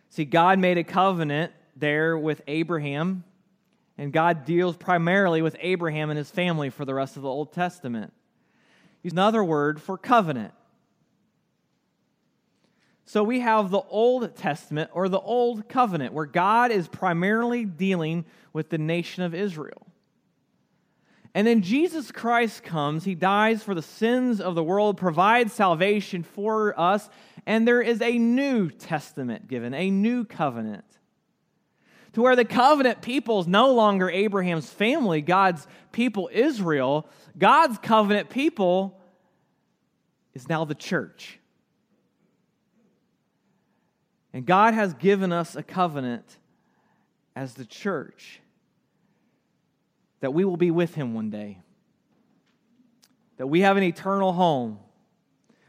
See, 0.09 0.25
God 0.25 0.59
made 0.59 0.77
a 0.77 0.83
covenant 0.83 1.51
there 1.75 2.17
with 2.17 2.41
Abraham, 2.47 3.23
and 3.97 4.13
God 4.13 4.45
deals 4.45 4.77
primarily 4.77 5.41
with 5.41 5.55
Abraham 5.59 6.09
and 6.09 6.17
his 6.17 6.29
family 6.29 6.69
for 6.69 6.85
the 6.85 6.93
rest 6.93 7.17
of 7.17 7.23
the 7.23 7.29
Old 7.29 7.51
Testament. 7.51 8.13
Use 9.01 9.13
another 9.13 9.43
word 9.43 9.81
for 9.81 9.97
covenant. 9.97 10.53
So 13.05 13.23
we 13.23 13.41
have 13.41 13.69
the 13.69 13.81
Old 13.81 14.35
Testament 14.35 14.89
or 14.93 15.09
the 15.09 15.19
Old 15.19 15.67
Covenant, 15.67 16.13
where 16.13 16.25
God 16.25 16.71
is 16.71 16.87
primarily 16.87 17.65
dealing 17.65 18.25
with 18.53 18.69
the 18.69 18.77
nation 18.77 19.23
of 19.23 19.35
Israel. 19.35 19.85
And 21.35 21.47
then 21.47 21.61
Jesus 21.61 22.11
Christ 22.11 22.61
comes, 22.63 23.05
he 23.05 23.15
dies 23.15 23.63
for 23.63 23.73
the 23.73 23.81
sins 23.81 24.39
of 24.39 24.53
the 24.53 24.63
world, 24.63 24.97
provides 24.97 25.51
salvation 25.53 26.21
for 26.21 26.79
us, 26.79 27.09
and 27.45 27.67
there 27.67 27.81
is 27.81 28.01
a 28.01 28.17
new 28.17 28.69
testament 28.69 29.47
given, 29.47 29.73
a 29.73 29.89
new 29.89 30.25
covenant. 30.25 30.85
To 32.13 32.21
where 32.21 32.35
the 32.35 32.45
covenant 32.45 33.01
people 33.01 33.39
is 33.39 33.47
no 33.47 33.73
longer 33.73 34.09
Abraham's 34.09 34.69
family, 34.69 35.21
God's 35.21 35.65
people, 35.91 36.29
Israel. 36.31 37.07
God's 37.35 37.79
covenant 37.79 38.29
people 38.29 39.01
is 40.35 40.47
now 40.47 40.65
the 40.65 40.75
church. 40.75 41.39
And 44.31 44.45
God 44.45 44.75
has 44.75 44.93
given 44.93 45.31
us 45.31 45.55
a 45.55 45.63
covenant 45.63 46.37
as 47.35 47.55
the 47.55 47.65
church 47.65 48.42
that 50.23 50.31
we 50.31 50.45
will 50.45 50.55
be 50.55 50.71
with 50.71 50.95
him 50.95 51.13
one 51.13 51.29
day, 51.29 51.57
that 53.35 53.47
we 53.47 53.59
have 53.59 53.75
an 53.75 53.83
eternal 53.83 54.31
home. 54.31 54.79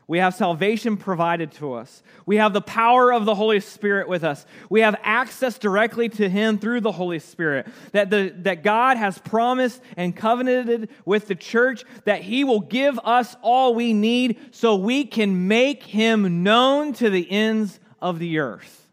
We 0.06 0.18
have 0.18 0.32
salvation 0.32 0.96
provided 0.96 1.50
to 1.52 1.72
us. 1.72 2.04
We 2.24 2.36
have 2.36 2.52
the 2.52 2.60
power 2.60 3.12
of 3.12 3.24
the 3.24 3.34
Holy 3.34 3.58
Spirit 3.58 4.08
with 4.08 4.22
us. 4.22 4.46
We 4.70 4.82
have 4.82 4.94
access 5.02 5.58
directly 5.58 6.08
to 6.10 6.28
Him 6.28 6.58
through 6.58 6.82
the 6.82 6.92
Holy 6.92 7.18
Spirit. 7.18 7.66
That, 7.92 8.10
the, 8.10 8.32
that 8.42 8.62
God 8.62 8.96
has 8.96 9.18
promised 9.18 9.80
and 9.96 10.14
covenanted 10.14 10.90
with 11.04 11.26
the 11.26 11.34
church 11.34 11.84
that 12.04 12.20
He 12.20 12.44
will 12.44 12.60
give 12.60 13.00
us 13.02 13.34
all 13.42 13.74
we 13.74 13.92
need 13.92 14.38
so 14.52 14.76
we 14.76 15.04
can 15.04 15.48
make 15.48 15.82
Him 15.82 16.44
known 16.44 16.92
to 16.92 17.10
the 17.10 17.28
ends 17.28 17.80
of 18.00 18.20
the 18.20 18.38
earth. 18.38 18.88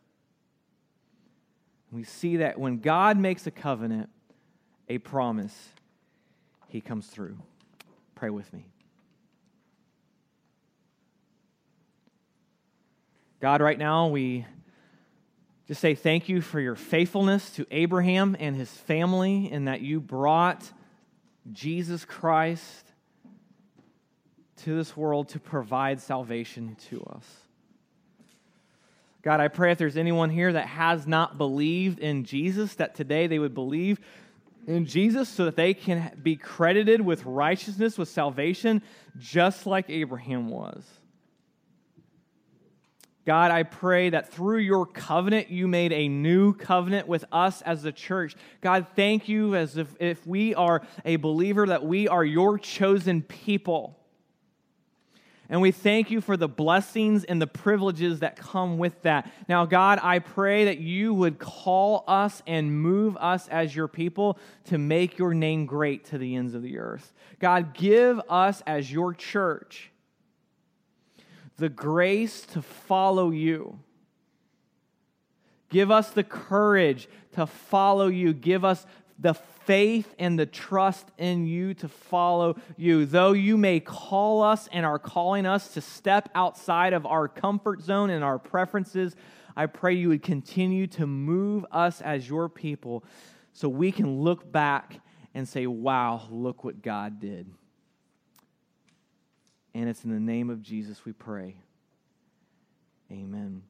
We 1.91 2.05
see 2.05 2.37
that 2.37 2.57
when 2.57 2.79
God 2.79 3.17
makes 3.17 3.45
a 3.45 3.51
covenant, 3.51 4.09
a 4.91 4.97
promise, 4.97 5.69
he 6.67 6.81
comes 6.81 7.07
through. 7.07 7.37
Pray 8.13 8.29
with 8.29 8.51
me. 8.51 8.65
God, 13.39 13.61
right 13.61 13.79
now, 13.79 14.07
we 14.07 14.45
just 15.65 15.79
say 15.79 15.95
thank 15.95 16.27
you 16.27 16.41
for 16.41 16.59
your 16.59 16.75
faithfulness 16.75 17.51
to 17.51 17.65
Abraham 17.71 18.35
and 18.37 18.53
his 18.53 18.69
family, 18.69 19.49
and 19.49 19.69
that 19.69 19.79
you 19.79 20.01
brought 20.01 20.69
Jesus 21.53 22.03
Christ 22.03 22.91
to 24.57 24.75
this 24.75 24.97
world 24.97 25.29
to 25.29 25.39
provide 25.39 26.01
salvation 26.01 26.75
to 26.89 27.01
us. 27.15 27.25
God, 29.21 29.39
I 29.39 29.47
pray 29.47 29.71
if 29.71 29.77
there's 29.77 29.97
anyone 29.97 30.29
here 30.29 30.51
that 30.51 30.67
has 30.67 31.07
not 31.07 31.37
believed 31.37 31.99
in 31.99 32.25
Jesus, 32.25 32.75
that 32.75 32.93
today 32.93 33.27
they 33.27 33.39
would 33.39 33.53
believe 33.53 34.01
in 34.67 34.85
Jesus 34.85 35.29
so 35.29 35.45
that 35.45 35.55
they 35.55 35.73
can 35.73 36.19
be 36.21 36.35
credited 36.35 37.01
with 37.01 37.25
righteousness, 37.25 37.97
with 37.97 38.09
salvation, 38.09 38.81
just 39.17 39.65
like 39.65 39.89
Abraham 39.89 40.49
was. 40.49 40.83
God, 43.25 43.51
I 43.51 43.63
pray 43.63 44.09
that 44.09 44.33
through 44.33 44.59
your 44.59 44.85
covenant, 44.85 45.51
you 45.51 45.67
made 45.67 45.93
a 45.93 46.07
new 46.07 46.53
covenant 46.53 47.07
with 47.07 47.23
us 47.31 47.61
as 47.61 47.83
the 47.83 47.91
church. 47.91 48.35
God, 48.61 48.87
thank 48.95 49.29
you 49.29 49.55
as 49.55 49.77
if, 49.77 49.95
if 49.99 50.25
we 50.25 50.55
are 50.55 50.81
a 51.05 51.17
believer, 51.17 51.67
that 51.67 51.85
we 51.85 52.07
are 52.07 52.25
your 52.25 52.57
chosen 52.57 53.21
people. 53.21 54.00
And 55.51 55.61
we 55.61 55.71
thank 55.71 56.09
you 56.09 56.21
for 56.21 56.37
the 56.37 56.47
blessings 56.47 57.25
and 57.25 57.41
the 57.41 57.45
privileges 57.45 58.21
that 58.21 58.37
come 58.37 58.77
with 58.77 59.01
that. 59.01 59.29
Now, 59.49 59.65
God, 59.65 59.99
I 60.01 60.19
pray 60.19 60.63
that 60.65 60.77
you 60.77 61.13
would 61.13 61.39
call 61.39 62.05
us 62.07 62.41
and 62.47 62.81
move 62.81 63.17
us 63.17 63.49
as 63.49 63.75
your 63.75 63.89
people 63.89 64.39
to 64.65 64.77
make 64.77 65.17
your 65.17 65.33
name 65.33 65.65
great 65.65 66.05
to 66.05 66.17
the 66.17 66.37
ends 66.37 66.53
of 66.53 66.61
the 66.61 66.79
earth. 66.79 67.13
God, 67.39 67.73
give 67.73 68.21
us 68.29 68.63
as 68.65 68.89
your 68.93 69.13
church 69.13 69.91
the 71.57 71.67
grace 71.67 72.45
to 72.47 72.61
follow 72.61 73.29
you. 73.29 73.77
Give 75.69 75.91
us 75.91 76.11
the 76.11 76.23
courage 76.23 77.09
to 77.33 77.45
follow 77.45 78.07
you. 78.07 78.33
Give 78.33 78.63
us 78.63 78.85
the 79.21 79.35
faith 79.35 80.13
and 80.17 80.37
the 80.37 80.45
trust 80.45 81.07
in 81.17 81.45
you 81.45 81.73
to 81.75 81.87
follow 81.87 82.55
you. 82.75 83.05
Though 83.05 83.33
you 83.33 83.55
may 83.55 83.79
call 83.79 84.41
us 84.41 84.67
and 84.71 84.85
are 84.85 84.99
calling 84.99 85.45
us 85.45 85.73
to 85.75 85.81
step 85.81 86.29
outside 86.33 86.93
of 86.93 87.05
our 87.05 87.27
comfort 87.27 87.81
zone 87.81 88.09
and 88.09 88.23
our 88.23 88.39
preferences, 88.39 89.15
I 89.55 89.67
pray 89.67 89.93
you 89.93 90.09
would 90.09 90.23
continue 90.23 90.87
to 90.87 91.05
move 91.05 91.65
us 91.71 92.01
as 92.01 92.27
your 92.27 92.49
people 92.49 93.03
so 93.53 93.69
we 93.69 93.91
can 93.91 94.21
look 94.21 94.51
back 94.51 94.99
and 95.33 95.47
say, 95.47 95.67
wow, 95.67 96.27
look 96.29 96.63
what 96.63 96.81
God 96.81 97.19
did. 97.19 97.49
And 99.73 99.87
it's 99.87 100.03
in 100.03 100.11
the 100.11 100.19
name 100.19 100.49
of 100.49 100.61
Jesus 100.61 101.05
we 101.05 101.13
pray. 101.13 101.55
Amen. 103.11 103.63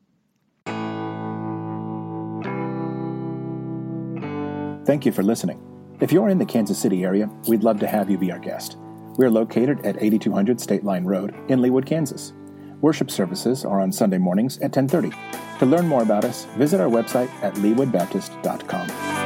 Thank 4.86 5.06
you 5.06 5.12
for 5.12 5.24
listening. 5.24 5.62
If 6.00 6.12
you're 6.12 6.30
in 6.30 6.40
the 6.40 6.46
Kansas 6.46 6.80
City 6.80 7.04
area, 7.04 7.30
we'd 7.48 7.64
love 7.64 7.80
to 7.80 7.88
have 7.88 8.10
you 8.10 8.18
be 8.18 8.32
our 8.32 8.40
guest. 8.40 8.78
We're 9.18 9.30
located 9.30 9.86
at 9.86 10.02
8200 10.02 10.60
State 10.60 10.84
Line 10.84 11.06
Road 11.06 11.36
in 11.50 11.60
Leawood, 11.60 11.86
Kansas. 11.86 12.34
Worship 12.82 13.12
services 13.12 13.64
are 13.64 13.80
on 13.80 13.92
Sunday 13.92 14.18
mornings 14.18 14.58
at 14.60 14.72
10:30. 14.72 15.12
To 15.60 15.66
learn 15.68 15.88
more 15.88 16.02
about 16.02 16.26
us, 16.26 16.46
visit 16.58 16.82
our 16.82 16.90
website 16.90 17.30
at 17.44 17.54
leawoodbaptist.com. 17.56 19.21